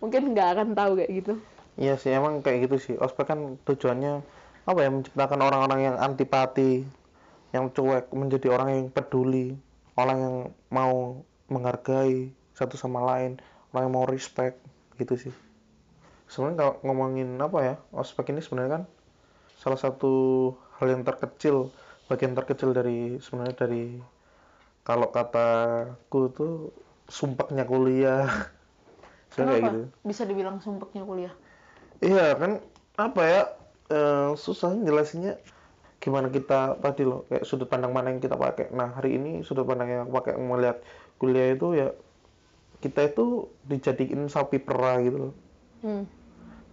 mungkin 0.02 0.34
gak 0.34 0.58
akan 0.58 0.68
tahu 0.74 0.92
kayak 0.98 1.12
gitu 1.12 1.34
Iya 1.74 1.98
sih 1.98 2.14
emang 2.14 2.46
kayak 2.46 2.70
gitu 2.70 2.78
sih. 2.78 2.96
Ospek 3.02 3.34
kan 3.34 3.40
tujuannya 3.66 4.22
apa 4.70 4.80
ya 4.80 4.90
menciptakan 4.94 5.40
orang-orang 5.42 5.80
yang 5.92 5.96
antipati, 5.98 6.86
yang 7.50 7.74
cuek 7.74 8.14
menjadi 8.14 8.54
orang 8.54 8.70
yang 8.70 8.86
peduli, 8.94 9.58
orang 9.98 10.18
yang 10.22 10.36
mau 10.70 11.26
menghargai 11.50 12.30
satu 12.54 12.78
sama 12.78 13.02
lain, 13.02 13.42
orang 13.74 13.90
yang 13.90 13.94
mau 13.98 14.06
respect 14.06 14.62
gitu 15.02 15.18
sih. 15.18 15.34
Sebenarnya 16.30 16.58
kalau 16.62 16.74
ngomongin 16.86 17.30
apa 17.42 17.58
ya 17.66 17.76
ospek 17.90 18.30
ini 18.30 18.42
sebenarnya 18.46 18.82
kan 18.82 18.84
salah 19.58 19.80
satu 19.82 20.14
hal 20.78 20.94
yang 20.94 21.02
terkecil, 21.02 21.74
bagian 22.06 22.38
terkecil 22.38 22.70
dari 22.78 23.18
sebenarnya 23.18 23.56
dari 23.66 23.98
kalau 24.86 25.10
kataku 25.10 26.30
tuh 26.30 26.54
sumpahnya 27.10 27.66
kuliah. 27.66 28.30
Sebenarnya 29.34 29.50
kayak 29.50 29.64
kenapa 29.66 29.76
gitu. 29.76 30.08
bisa 30.08 30.22
dibilang 30.30 30.58
sumpeknya 30.62 31.04
kuliah 31.04 31.34
Iya 32.04 32.28
kan 32.38 32.52
apa 33.00 33.22
ya 33.26 33.42
eh, 33.90 34.30
susah 34.38 34.78
jelasinnya 34.78 35.42
gimana 36.04 36.28
kita 36.28 36.84
tadi 36.84 37.08
loh 37.08 37.24
kayak 37.32 37.48
sudut 37.48 37.72
pandang 37.72 37.96
mana 37.96 38.12
yang 38.12 38.20
kita 38.20 38.36
pakai. 38.36 38.70
Nah 38.76 38.92
hari 38.92 39.16
ini 39.16 39.40
sudut 39.42 39.64
pandang 39.64 39.88
yang 39.88 40.02
aku 40.04 40.20
pakai 40.20 40.36
melihat 40.36 40.84
kuliah 41.16 41.56
itu 41.56 41.68
ya 41.80 41.96
kita 42.84 43.08
itu 43.08 43.48
dijadiin 43.64 44.28
sapi 44.28 44.60
perah 44.60 45.00
gitu 45.00 45.32
loh. 45.32 45.34
Hmm. 45.80 46.04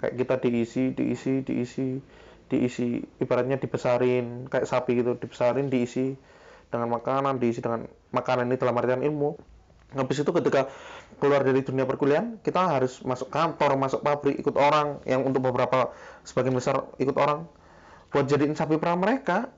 Kayak 0.02 0.14
kita 0.18 0.34
diisi, 0.42 0.90
diisi, 0.90 1.46
diisi, 1.46 2.02
diisi 2.50 2.98
ibaratnya 3.22 3.62
dibesarin 3.62 4.50
kayak 4.50 4.66
sapi 4.66 4.98
gitu 4.98 5.14
dibesarin 5.14 5.70
diisi 5.70 6.18
dengan 6.66 6.90
makanan 6.98 7.38
diisi 7.38 7.62
dengan 7.62 7.86
makanan 8.10 8.50
ini 8.50 8.58
dalam 8.58 8.74
artian 8.74 9.06
ilmu 9.06 9.38
habis 9.94 10.22
itu 10.22 10.30
ketika 10.30 10.70
keluar 11.18 11.42
dari 11.42 11.60
dunia 11.66 11.82
perkuliahan 11.84 12.38
kita 12.46 12.78
harus 12.78 13.02
masuk 13.02 13.30
kantor 13.30 13.74
masuk 13.74 14.00
pabrik 14.06 14.38
ikut 14.38 14.54
orang 14.54 15.02
yang 15.06 15.26
untuk 15.26 15.42
beberapa 15.42 15.90
sebagian 16.22 16.54
besar 16.54 16.86
ikut 17.02 17.16
orang 17.18 17.46
buat 18.10 18.26
jadiin 18.26 18.54
sapi 18.54 18.78
perah 18.78 18.98
mereka 18.98 19.50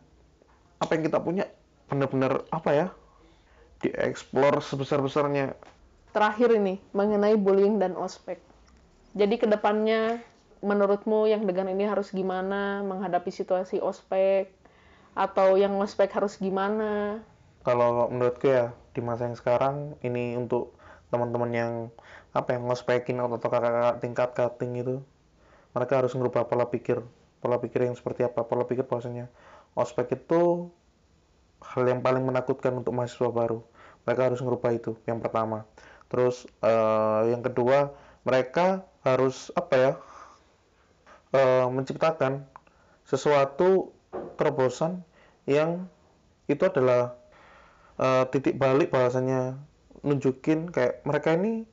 apa 0.81 0.91
yang 0.97 1.05
kita 1.05 1.19
punya 1.21 1.45
benar-benar 1.89 2.49
apa 2.49 2.71
ya 2.73 2.87
dieksplor 3.85 4.63
sebesar-besarnya 4.65 5.57
Terakhir 6.13 6.53
ini 6.53 6.77
mengenai 6.93 7.41
bullying 7.41 7.81
dan 7.81 7.97
ospek. 7.97 8.37
Jadi 9.17 9.41
ke 9.41 9.49
depannya 9.49 10.21
menurutmu 10.61 11.25
yang 11.25 11.49
dengan 11.49 11.73
ini 11.73 11.89
harus 11.89 12.13
gimana 12.13 12.85
menghadapi 12.85 13.33
situasi 13.33 13.81
ospek 13.81 14.53
atau 15.17 15.57
yang 15.57 15.73
ospek 15.81 16.13
harus 16.13 16.37
gimana? 16.37 17.25
kalau 17.63 18.11
menurutku 18.11 18.51
ya 18.51 18.75
di 18.93 19.01
masa 19.01 19.29
yang 19.29 19.37
sekarang 19.37 19.97
ini 20.05 20.37
untuk 20.37 20.77
teman-teman 21.13 21.51
yang 21.53 21.73
apa 22.33 22.57
yang 22.57 22.65
ngospekin 22.65 23.21
atau 23.21 23.37
kakak-kakak 23.37 23.97
tingkat 24.01 24.29
cutting 24.33 24.73
itu 24.81 25.05
mereka 25.77 26.01
harus 26.01 26.13
merubah 26.17 26.49
pola 26.49 26.69
pikir 26.69 27.05
pola 27.43 27.59
pikir 27.61 27.89
yang 27.89 27.97
seperti 27.99 28.25
apa 28.25 28.45
pola 28.47 28.65
pikir 28.65 28.87
bahwasanya 28.87 29.29
ospek 29.75 30.17
itu 30.17 30.73
hal 31.63 31.85
yang 31.87 32.03
paling 32.03 32.27
menakutkan 32.27 32.75
untuk 32.75 32.93
mahasiswa 32.93 33.31
baru. 33.31 33.63
Mereka 34.03 34.21
harus 34.31 34.41
merubah 34.43 34.75
itu 34.75 34.99
yang 35.07 35.23
pertama. 35.23 35.65
Terus 36.11 36.45
eh, 36.61 37.23
yang 37.33 37.41
kedua 37.41 37.95
mereka 38.27 38.87
harus 39.07 39.51
apa 39.55 39.75
ya 39.75 39.93
eh, 41.35 41.67
menciptakan 41.71 42.45
sesuatu 43.07 43.95
terobosan 44.37 45.03
yang 45.47 45.87
itu 46.47 46.63
adalah 46.67 47.17
eh, 48.03 48.25
titik 48.35 48.59
balik 48.59 48.91
bahwasanya 48.91 49.63
nunjukin 50.03 50.75
kayak 50.75 51.07
mereka 51.07 51.39
ini 51.39 51.71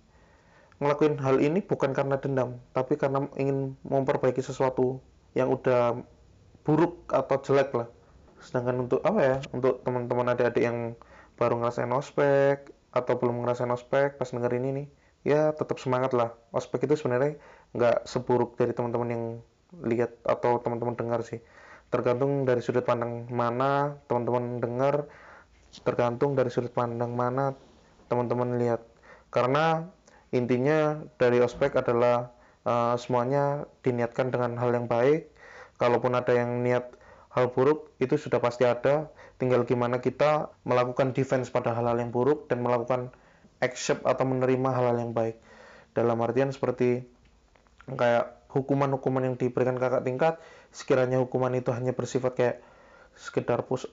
ngelakuin 0.79 1.19
hal 1.19 1.43
ini 1.43 1.59
bukan 1.59 1.91
karena 1.91 2.15
dendam, 2.21 2.55
tapi 2.71 2.95
karena 2.95 3.27
ingin 3.35 3.75
memperbaiki 3.83 4.39
sesuatu 4.39 5.03
yang 5.35 5.51
udah 5.51 5.99
buruk 6.63 7.03
atau 7.11 7.35
jelek 7.43 7.69
lah. 7.75 7.87
Sedangkan 8.39 8.87
untuk 8.87 9.03
apa 9.03 9.19
ya, 9.19 9.35
untuk 9.51 9.83
teman-teman 9.83 10.31
adik-adik 10.31 10.63
yang 10.63 10.95
baru 11.35 11.59
ngerasain 11.59 11.91
ospek 11.91 12.71
atau 12.95 13.13
belum 13.19 13.43
ngerasain 13.43 13.69
ospek 13.75 14.15
pas 14.15 14.31
dengerin 14.31 14.65
ini, 14.71 14.83
ya 15.27 15.51
tetap 15.51 15.83
semangat 15.83 16.15
lah. 16.15 16.31
Ospek 16.55 16.87
itu 16.87 16.95
sebenarnya 16.95 17.35
nggak 17.75 18.07
seburuk 18.07 18.55
dari 18.55 18.71
teman-teman 18.71 19.09
yang 19.11 19.23
lihat 19.83 20.15
atau 20.23 20.63
teman-teman 20.63 20.95
dengar 20.95 21.19
sih. 21.27 21.43
Tergantung 21.91 22.47
dari 22.47 22.63
sudut 22.63 22.87
pandang 22.87 23.27
mana 23.27 23.99
teman-teman 24.07 24.63
dengar, 24.63 25.11
tergantung 25.85 26.33
dari 26.33 26.49
sudut 26.49 26.73
pandang 26.73 27.13
mana 27.13 27.53
teman-teman 28.09 28.57
lihat. 28.57 28.81
Karena 29.29 29.85
intinya 30.33 30.97
dari 31.21 31.39
ospek 31.39 31.77
adalah 31.77 32.33
eh, 32.65 32.95
semuanya 32.97 33.69
diniatkan 33.85 34.33
dengan 34.33 34.57
hal 34.57 34.73
yang 34.73 34.89
baik. 34.89 35.29
Kalaupun 35.79 36.11
ada 36.11 36.35
yang 36.35 36.59
niat 36.59 36.91
hal 37.31 37.53
buruk, 37.55 37.93
itu 38.03 38.19
sudah 38.19 38.41
pasti 38.43 38.67
ada. 38.67 39.07
Tinggal 39.39 39.63
gimana 39.63 40.03
kita 40.03 40.51
melakukan 40.67 41.15
defense 41.15 41.47
pada 41.47 41.71
hal-hal 41.71 41.95
yang 41.95 42.11
buruk 42.11 42.51
dan 42.51 42.59
melakukan 42.59 43.15
accept 43.63 44.03
atau 44.03 44.25
menerima 44.27 44.69
hal-hal 44.75 44.97
yang 44.99 45.15
baik. 45.15 45.39
Dalam 45.95 46.19
artian 46.19 46.51
seperti 46.51 47.07
kayak 47.87 48.39
hukuman-hukuman 48.51 49.23
yang 49.23 49.35
diberikan 49.39 49.77
kakak 49.77 50.03
tingkat, 50.03 50.33
sekiranya 50.73 51.21
hukuman 51.21 51.53
itu 51.55 51.69
hanya 51.71 51.93
bersifat 51.93 52.33
kayak 52.35 52.57
sekedar 53.17 53.67
push 53.67 53.87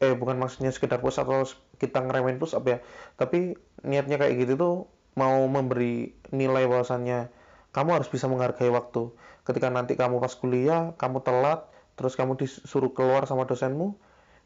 eh 0.00 0.14
bukan 0.16 0.40
maksudnya 0.40 0.72
sekedar 0.72 1.02
push 1.02 1.20
atau 1.20 1.44
kita 1.76 2.00
ngeremehin 2.00 2.40
push 2.40 2.56
up 2.56 2.64
ya 2.64 2.80
tapi 3.20 3.58
niatnya 3.84 4.16
kayak 4.16 4.34
gitu 4.40 4.52
tuh 4.56 4.74
mau 5.18 5.42
memberi 5.50 6.14
nilai 6.30 6.64
bahwasannya 6.70 7.28
kamu 7.70 7.90
harus 7.94 8.08
bisa 8.10 8.26
menghargai 8.26 8.70
waktu. 8.70 9.14
Ketika 9.46 9.70
nanti 9.70 9.94
kamu 9.94 10.18
pas 10.18 10.34
kuliah 10.34 10.94
kamu 10.98 11.22
telat 11.22 11.66
terus 11.94 12.14
kamu 12.18 12.38
disuruh 12.38 12.96
keluar 12.96 13.28
sama 13.28 13.44
dosenmu 13.44 13.92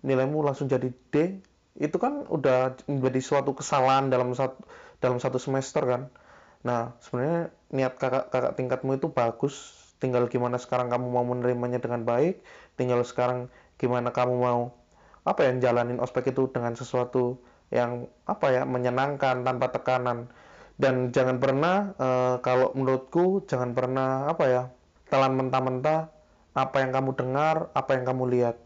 nilaimu 0.04 0.42
langsung 0.44 0.68
jadi 0.68 0.90
D 1.08 1.40
itu 1.78 1.96
kan 1.96 2.28
udah 2.28 2.76
menjadi 2.90 3.20
suatu 3.24 3.56
kesalahan 3.56 4.12
dalam 4.12 4.36
satu 4.36 4.60
dalam 5.00 5.18
satu 5.18 5.40
semester 5.40 5.82
kan. 5.84 6.02
Nah 6.64 6.96
sebenarnya 7.00 7.52
niat 7.72 7.96
kakak 7.96 8.28
kakak 8.32 8.52
tingkatmu 8.60 9.00
itu 9.00 9.08
bagus. 9.10 9.80
Tinggal 10.02 10.28
gimana 10.28 10.60
sekarang 10.60 10.92
kamu 10.92 11.06
mau 11.08 11.24
menerimanya 11.24 11.80
dengan 11.80 12.04
baik 12.04 12.44
tinggal 12.76 13.00
sekarang 13.06 13.48
gimana 13.84 14.08
kamu 14.16 14.34
mau 14.40 14.72
apa 15.28 15.40
ya 15.44 15.52
jalanin 15.60 16.00
ospek 16.00 16.32
itu 16.32 16.48
dengan 16.48 16.72
sesuatu 16.72 17.36
yang 17.68 18.08
apa 18.24 18.46
ya 18.48 18.62
menyenangkan 18.64 19.44
tanpa 19.44 19.68
tekanan. 19.76 20.32
Dan 20.74 21.14
jangan 21.14 21.38
pernah 21.38 21.94
eh, 21.94 22.34
kalau 22.42 22.74
menurutku 22.74 23.46
jangan 23.46 23.78
pernah 23.78 24.26
apa 24.26 24.44
ya 24.50 24.62
telan 25.06 25.38
mentah-mentah 25.38 26.10
apa 26.54 26.76
yang 26.82 26.90
kamu 26.90 27.10
dengar 27.14 27.70
apa 27.78 27.90
yang 27.94 28.04
kamu 28.10 28.24
lihat. 28.34 28.56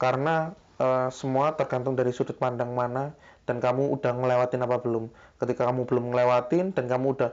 Karena 0.00 0.56
eh, 0.80 1.12
semua 1.12 1.52
tergantung 1.60 1.92
dari 1.92 2.08
sudut 2.08 2.40
pandang 2.40 2.72
mana 2.72 3.12
dan 3.44 3.60
kamu 3.60 3.92
udah 4.00 4.12
ngelewatin 4.16 4.64
apa 4.64 4.80
belum. 4.80 5.12
Ketika 5.36 5.68
kamu 5.68 5.84
belum 5.84 6.04
ngelewatin 6.08 6.72
dan 6.72 6.88
kamu 6.88 7.06
udah 7.20 7.30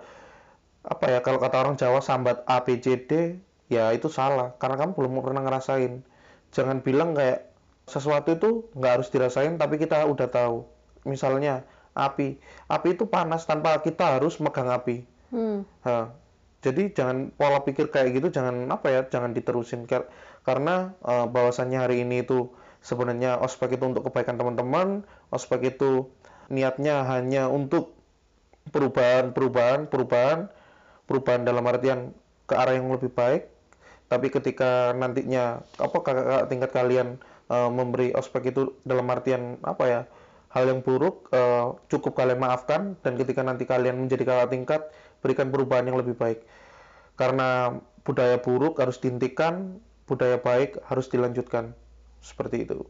apa 0.86 1.06
ya 1.10 1.20
kalau 1.24 1.40
kata 1.40 1.56
orang 1.56 1.76
Jawa 1.80 2.04
sambat 2.04 2.44
A 2.46 2.60
B 2.62 2.76
C 2.84 3.00
D 3.08 3.40
ya 3.72 3.96
itu 3.96 4.12
salah. 4.12 4.52
Karena 4.60 4.76
kamu 4.84 5.00
belum 5.00 5.24
pernah 5.24 5.48
ngerasain 5.48 6.04
jangan 6.56 6.80
bilang 6.80 7.12
kayak 7.12 7.52
sesuatu 7.86 8.34
itu 8.40 8.50
nggak 8.74 8.92
harus 9.00 9.08
dirasain 9.12 9.60
tapi 9.60 9.76
kita 9.76 10.08
udah 10.08 10.32
tahu. 10.32 10.64
Misalnya 11.04 11.68
api. 11.94 12.40
Api 12.72 12.88
itu 12.96 13.06
panas 13.06 13.44
tanpa 13.44 13.78
kita 13.84 14.18
harus 14.18 14.40
megang 14.40 14.72
api. 14.72 15.04
Hmm. 15.36 15.68
Ha. 15.84 16.16
jadi 16.66 16.90
jangan 16.98 17.30
pola 17.38 17.62
pikir 17.62 17.94
kayak 17.94 18.18
gitu 18.18 18.34
jangan 18.34 18.66
apa 18.72 18.88
ya 18.90 19.02
jangan 19.06 19.36
diterusin. 19.36 19.86
Kar- 19.86 20.10
karena 20.48 20.96
eh, 21.04 21.28
bahwasannya 21.30 21.78
hari 21.78 22.02
ini 22.08 22.24
itu 22.26 22.50
sebenarnya 22.86 23.42
ospek 23.42 23.76
itu 23.78 23.84
untuk 23.90 24.06
kebaikan 24.10 24.38
teman-teman 24.38 25.02
ospek 25.34 25.74
itu 25.76 26.10
niatnya 26.54 27.02
hanya 27.10 27.50
untuk 27.50 27.98
perubahan 28.70 29.34
perubahan 29.34 29.90
perubahan 29.90 30.50
perubahan 31.10 31.42
dalam 31.46 31.66
artian 31.66 32.14
ke 32.46 32.54
arah 32.54 32.78
yang 32.78 32.90
lebih 32.94 33.10
baik 33.10 33.50
tapi 34.06 34.30
ketika 34.30 34.94
nantinya 34.94 35.66
apa 35.82 35.98
kakak 36.02 36.46
tingkat 36.52 36.72
kalian 36.72 37.18
eh, 37.50 37.70
memberi 37.72 38.14
ospek 38.14 38.54
itu 38.54 38.78
dalam 38.86 39.10
artian 39.10 39.58
apa 39.66 39.84
ya 39.86 40.02
hal 40.54 40.64
yang 40.70 40.80
buruk 40.86 41.30
eh, 41.34 41.66
cukup 41.90 42.14
kalian 42.16 42.40
maafkan 42.42 42.96
dan 43.02 43.14
ketika 43.18 43.42
nanti 43.42 43.66
kalian 43.66 44.06
menjadi 44.06 44.24
kakak 44.24 44.50
tingkat 44.54 44.82
berikan 45.26 45.50
perubahan 45.50 45.90
yang 45.90 45.98
lebih 45.98 46.14
baik 46.16 46.46
karena 47.18 47.80
budaya 48.06 48.38
buruk 48.38 48.78
harus 48.78 49.02
dihentikan 49.02 49.82
budaya 50.06 50.38
baik 50.38 50.78
harus 50.86 51.10
dilanjutkan 51.10 51.74
seperti 52.22 52.66
itu 52.66 52.86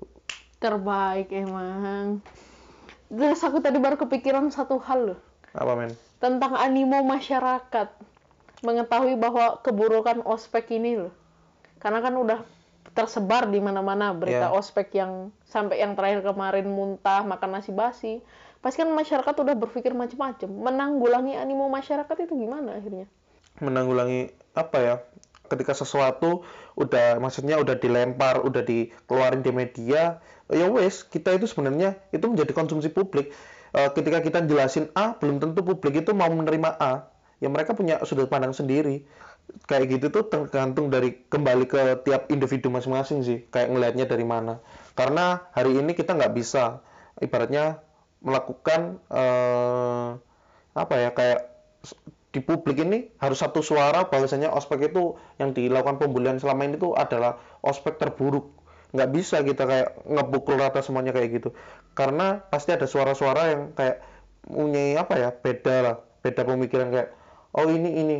Terbaik 0.55 1.29
emang. 1.35 2.23
Terus 3.11 3.43
aku 3.43 3.59
tadi 3.59 3.77
baru 3.77 3.99
kepikiran 3.99 4.49
satu 4.49 4.79
hal 4.81 5.13
loh. 5.13 5.19
apa 5.53 5.71
men 5.75 5.91
Tentang 6.17 6.55
animo 6.55 7.03
masyarakat. 7.03 8.14
Mengetahui 8.65 9.13
bahwa 9.15 9.61
keburukan 9.61 10.25
ospek 10.25 10.73
ini 10.73 10.97
loh. 11.05 11.13
Karena 11.77 12.01
kan 12.01 12.17
udah 12.17 12.41
tersebar 12.97 13.45
di 13.47 13.61
mana-mana 13.61 14.15
berita 14.15 14.49
Iya. 14.49 14.55
ospek 14.55 14.97
yang 14.97 15.29
sampai 15.45 15.83
yang 15.85 15.93
terakhir 15.93 16.25
kemarin 16.25 16.65
muntah 16.65 17.21
makan 17.21 17.61
nasi 17.61 17.69
basi. 17.69 18.25
Pasti 18.59 18.81
kan 18.81 18.89
masyarakat 18.89 19.35
udah 19.37 19.53
berpikir 19.53 19.93
macam-macam. 19.93 20.49
Menanggulangi 20.49 21.37
animo 21.37 21.69
masyarakat 21.69 22.15
itu 22.25 22.33
gimana 22.33 22.81
akhirnya? 22.81 23.05
menanggulangi 23.55 24.35
apa 24.51 24.77
ya 24.83 24.95
ketika 25.47 25.71
sesuatu 25.71 26.43
udah 26.75 27.23
maksudnya 27.23 27.55
udah 27.55 27.79
dilempar 27.79 28.43
udah 28.43 28.59
dikeluarin 28.59 29.39
di 29.39 29.55
media 29.55 30.19
ya 30.51 30.67
wes 30.67 31.07
kita 31.07 31.31
itu 31.31 31.47
sebenarnya 31.47 31.95
itu 32.11 32.27
menjadi 32.27 32.51
konsumsi 32.51 32.91
publik 32.91 33.31
Eh, 33.75 33.91
ketika 33.91 34.23
kita 34.23 34.39
jelasin 34.47 34.87
A 34.95 35.19
belum 35.19 35.43
tentu 35.43 35.59
publik 35.59 35.99
itu 35.99 36.15
mau 36.15 36.31
menerima 36.31 36.79
A 36.79 37.11
ya 37.39 37.47
mereka 37.51 37.75
punya 37.75 38.01
sudut 38.07 38.27
pandang 38.31 38.55
sendiri. 38.55 39.03
Kayak 39.69 40.01
gitu 40.01 40.05
tuh 40.09 40.25
tergantung 40.25 40.89
dari 40.89 41.21
kembali 41.29 41.69
ke 41.69 42.01
tiap 42.01 42.33
individu 42.33 42.73
masing-masing 42.73 43.21
sih 43.21 43.45
kayak 43.53 43.69
ngelihatnya 43.69 44.05
dari 44.09 44.25
mana. 44.25 44.57
Karena 44.97 45.45
hari 45.53 45.77
ini 45.77 45.93
kita 45.93 46.17
nggak 46.17 46.33
bisa 46.33 46.81
ibaratnya 47.21 47.77
melakukan 48.25 48.97
eh, 49.13 50.09
apa 50.75 50.95
ya 50.97 51.09
kayak 51.13 51.39
di 52.35 52.43
publik 52.43 52.83
ini 52.83 53.07
harus 53.21 53.39
satu 53.39 53.63
suara 53.63 54.11
bahwasanya 54.11 54.51
ospek 54.51 54.91
itu 54.91 55.15
yang 55.39 55.55
dilakukan 55.55 56.01
pembulian 56.01 56.35
selama 56.35 56.67
ini 56.67 56.75
tuh 56.75 56.91
adalah 56.97 57.39
ospek 57.63 57.95
terburuk. 57.95 58.51
Nggak 58.91 59.09
bisa 59.15 59.39
kita 59.45 59.63
kayak 59.63 59.89
ngebukul 60.03 60.59
rata 60.59 60.83
semuanya 60.83 61.15
kayak 61.15 61.39
gitu. 61.39 61.55
Karena 61.95 62.43
pasti 62.51 62.75
ada 62.75 62.89
suara-suara 62.89 63.55
yang 63.55 63.61
kayak 63.71 64.03
punya 64.45 65.01
apa 65.01 65.13
ya 65.17 65.29
beda 65.33 65.75
lah 65.81 65.95
beda 66.21 66.41
pemikiran 66.45 66.89
kayak 66.93 67.09
oh 67.55 67.67
ini 67.71 67.91
ini. 68.03 68.17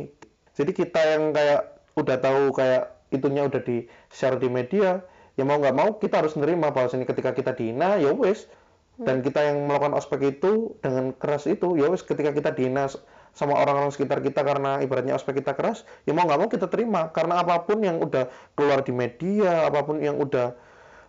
Jadi 0.56 0.72
kita 0.72 1.00
yang 1.16 1.36
kayak 1.36 1.84
udah 1.96 2.16
tahu 2.20 2.52
kayak 2.56 2.96
itunya 3.12 3.44
udah 3.44 3.60
di 3.60 3.86
share 4.12 4.36
di 4.36 4.48
media 4.50 5.00
ya 5.36 5.44
mau 5.44 5.60
nggak 5.60 5.76
mau 5.76 6.00
kita 6.00 6.24
harus 6.24 6.34
nerima 6.36 6.72
bahwasanya 6.72 7.04
ketika 7.04 7.36
kita 7.36 7.52
dihina 7.52 8.00
ya 8.00 8.12
wes. 8.16 8.48
Dan 8.96 9.20
kita 9.20 9.44
yang 9.44 9.68
melakukan 9.68 9.92
ospek 9.92 10.40
itu 10.40 10.72
dengan 10.80 11.12
keras 11.12 11.44
itu 11.44 11.76
ya 11.76 11.92
wes 11.92 12.00
ketika 12.00 12.32
kita 12.32 12.56
dihina 12.56 12.88
sama 13.36 13.52
orang-orang 13.52 13.92
sekitar 13.92 14.24
kita 14.24 14.40
karena 14.40 14.80
ibaratnya 14.80 15.12
ospek 15.12 15.44
kita 15.44 15.52
keras, 15.52 15.84
ya 16.08 16.16
mau 16.16 16.24
nggak 16.24 16.40
mau 16.40 16.48
kita 16.48 16.72
terima. 16.72 17.12
Karena 17.12 17.44
apa 17.44 17.60
pun 17.68 17.84
yang 17.84 18.00
udah 18.00 18.32
keluar 18.56 18.80
di 18.80 18.96
media, 18.96 19.68
apa 19.68 19.84
pun 19.84 20.00
yang 20.00 20.16
udah 20.16 20.56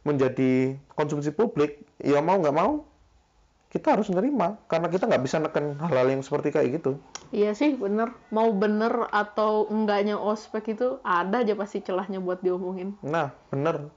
menjadi 0.03 0.75
konsumsi 0.99 1.31
publik, 1.31 1.87
ya 2.03 2.19
mau 2.19 2.35
nggak 2.35 2.51
mau 2.51 2.83
kita 3.67 3.99
harus 3.99 4.07
nerima 4.07 4.55
karena 4.71 4.87
kita 4.87 5.11
nggak 5.11 5.23
bisa 5.27 5.43
neken 5.43 5.75
hal-hal 5.83 6.07
yang 6.07 6.23
seperti 6.23 6.55
kayak 6.55 6.79
gitu. 6.79 6.97
Iya 7.35 7.51
sih 7.51 7.75
bener, 7.75 8.15
mau 8.31 8.47
bener 8.55 9.11
atau 9.11 9.67
enggaknya 9.67 10.15
ospek 10.15 10.79
itu 10.79 11.03
ada 11.03 11.43
aja 11.43 11.51
pasti 11.59 11.83
celahnya 11.83 12.23
buat 12.23 12.39
diomongin. 12.39 12.95
Nah 13.03 13.35
bener. 13.51 13.91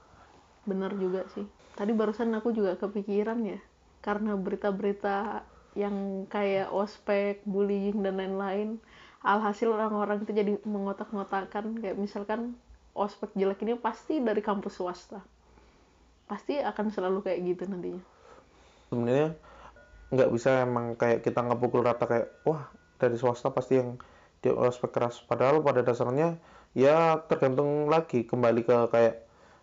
Bener 0.67 0.91
juga 0.99 1.23
sih. 1.31 1.47
Tadi 1.73 1.95
barusan 1.95 2.35
aku 2.35 2.51
juga 2.51 2.75
kepikiran 2.75 3.39
ya, 3.47 3.59
karena 4.03 4.35
berita-berita 4.35 5.47
yang 5.79 6.27
kayak 6.27 6.67
ospek, 6.69 7.39
bullying 7.47 8.03
dan 8.03 8.19
lain-lain. 8.19 8.77
Alhasil 9.23 9.71
orang-orang 9.71 10.25
itu 10.25 10.33
jadi 10.35 10.57
mengotak-ngotakan 10.67 11.79
kayak 11.79 11.95
misalkan 11.95 12.59
ospek 12.91 13.31
jelek 13.39 13.63
ini 13.63 13.79
pasti 13.79 14.19
dari 14.19 14.43
kampus 14.43 14.81
swasta. 14.81 15.23
Pasti 16.27 16.59
akan 16.59 16.91
selalu 16.91 17.23
kayak 17.23 17.39
gitu 17.55 17.63
nantinya. 17.71 18.03
Sebenarnya 18.91 19.29
nggak 20.11 20.29
bisa 20.29 20.67
emang 20.67 20.99
kayak 20.99 21.23
kita 21.23 21.39
ngepukul 21.39 21.87
rata 21.87 22.03
kayak 22.05 22.27
wah 22.43 22.67
dari 22.99 23.15
swasta 23.15 23.49
pasti 23.55 23.79
yang 23.79 23.97
dia 24.43 24.53
ospek 24.53 24.91
keras. 24.91 25.23
Padahal 25.23 25.63
pada 25.63 25.81
dasarnya 25.81 26.37
ya 26.75 27.21
tergantung 27.29 27.87
lagi 27.87 28.27
kembali 28.27 28.61
ke 28.65 28.77
kayak 28.91 29.15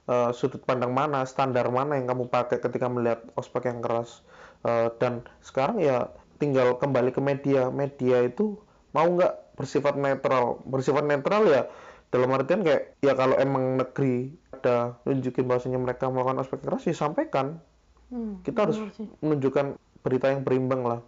uh, 0.09 0.31
sudut 0.33 0.63
pandang 0.65 0.95
mana, 0.95 1.27
standar 1.29 1.69
mana 1.69 1.99
yang 2.01 2.09
kamu 2.09 2.31
pakai 2.33 2.59
ketika 2.63 2.89
melihat 2.89 3.23
ospek 3.37 3.69
yang 3.69 3.85
keras. 3.85 4.25
Uh, 4.67 4.91
dan 4.99 5.23
sekarang 5.45 5.79
ya 5.79 6.11
tinggal 6.41 6.79
kembali 6.79 7.13
ke 7.13 7.21
media. 7.21 7.69
Media 7.69 8.25
itu 8.25 8.59
mau 8.97 9.07
nggak 9.07 9.59
bersifat 9.59 9.99
netral? 9.99 10.63
Bersifat 10.65 11.05
netral 11.05 11.45
ya 11.47 11.63
dalam 12.09 12.33
artian 12.33 12.65
kayak 12.65 12.97
ya 13.05 13.13
kalau 13.13 13.37
emang 13.37 13.77
negeri 13.77 14.33
ada 14.57 14.97
nunjukin 15.05 15.45
bahwasanya 15.45 15.77
mereka 15.77 16.09
melakukan 16.09 16.41
aspek 16.41 16.65
keras 16.65 16.89
ya 16.89 16.97
sampaikan. 16.97 17.61
Hmm, 18.09 18.41
kita 18.41 18.65
harus 18.65 18.81
menunjukkan 19.21 19.77
berita 20.03 20.31
yang 20.31 20.43
berimbang 20.47 20.83
lah. 20.85 21.01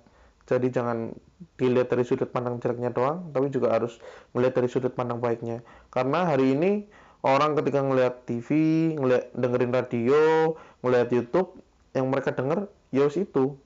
Jadi 0.50 0.72
jangan 0.74 1.14
dilihat 1.56 1.88
dari 1.88 2.04
sudut 2.04 2.28
pandang 2.28 2.60
jeleknya 2.60 2.92
doang 2.92 3.32
tapi 3.32 3.48
juga 3.48 3.72
harus 3.72 3.96
melihat 4.36 4.60
dari 4.60 4.68
sudut 4.68 4.92
pandang 4.92 5.22
baiknya. 5.22 5.62
Karena 5.94 6.26
hari 6.26 6.58
ini 6.58 6.90
orang 7.22 7.54
ketika 7.54 7.80
ngelihat 7.84 8.26
TV 8.26 8.48
ngelihat 8.96 9.30
dengerin 9.36 9.72
radio 9.72 10.54
ngelihat 10.82 11.08
YouTube 11.12 11.60
yang 11.94 12.10
mereka 12.10 12.34
dengar 12.34 12.66
ya 12.90 13.06
itu. 13.06 13.56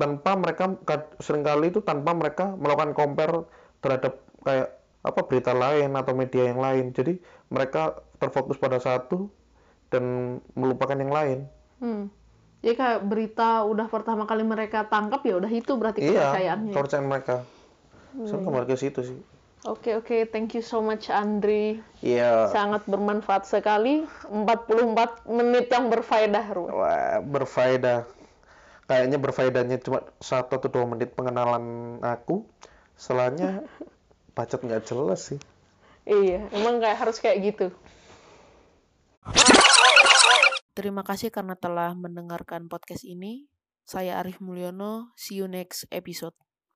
Tanpa 0.00 0.34
mereka 0.34 0.80
sering 1.20 1.44
kali 1.44 1.70
itu 1.70 1.84
tanpa 1.84 2.16
mereka 2.16 2.56
melakukan 2.56 2.96
compare 2.96 3.46
terhadap 3.84 4.18
kayak 4.42 4.80
apa 5.02 5.20
berita 5.26 5.52
lain 5.52 5.92
atau 5.94 6.12
media 6.16 6.48
yang 6.48 6.58
lain. 6.58 6.90
Jadi 6.90 7.20
mereka 7.52 8.00
terfokus 8.16 8.56
pada 8.56 8.80
satu 8.80 9.28
dan 9.92 10.38
melupakan 10.56 10.96
yang 10.96 11.12
lain. 11.12 11.38
Hmm. 11.82 12.08
Jadi 12.62 12.74
kayak 12.78 13.00
berita 13.04 13.66
udah 13.66 13.86
pertama 13.90 14.24
kali 14.24 14.46
mereka 14.46 14.86
tangkap 14.86 15.20
ya 15.26 15.36
udah 15.36 15.52
itu 15.52 15.72
berarti 15.74 15.98
iya, 16.00 16.30
kepercayaannya 16.30 16.72
kepercayaan 16.72 17.06
mereka 17.10 17.36
hmm. 18.14 18.26
saya 18.30 18.38
kembali 18.40 18.66
ke 18.66 18.76
situ 18.78 19.02
sih 19.04 19.20
Oke 19.62 19.94
okay, 19.94 19.94
oke, 19.94 20.06
okay. 20.10 20.20
thank 20.26 20.58
you 20.58 20.62
so 20.66 20.82
much 20.82 21.06
Andri. 21.06 21.78
Iya. 22.02 22.50
Yeah. 22.50 22.50
Sangat 22.50 22.82
bermanfaat 22.90 23.46
sekali. 23.46 24.02
44 24.26 25.22
menit 25.30 25.70
yang 25.70 25.86
berfaedah, 25.86 26.50
Wah, 26.50 27.22
berfaedah 27.22 28.02
kayaknya 28.92 29.18
berfaedahnya 29.18 29.76
cuma 29.80 30.04
satu 30.20 30.60
atau 30.60 30.68
dua 30.68 30.84
menit 30.84 31.16
pengenalan 31.16 31.96
aku 32.04 32.44
setelahnya 32.98 33.64
bacot 34.36 34.60
nggak 34.60 34.84
jelas 34.84 35.32
sih 35.32 35.40
iya 36.04 36.44
emang 36.52 36.76
kayak 36.82 36.98
harus 37.00 37.16
kayak 37.22 37.40
gitu 37.40 37.66
Terima 40.72 41.04
kasih 41.04 41.28
karena 41.28 41.52
telah 41.52 41.92
mendengarkan 41.92 42.64
podcast 42.72 43.04
ini. 43.04 43.44
Saya 43.84 44.16
Arif 44.16 44.40
Mulyono. 44.40 45.12
See 45.20 45.36
you 45.36 45.50
next 45.50 45.84
episode. 45.92 46.32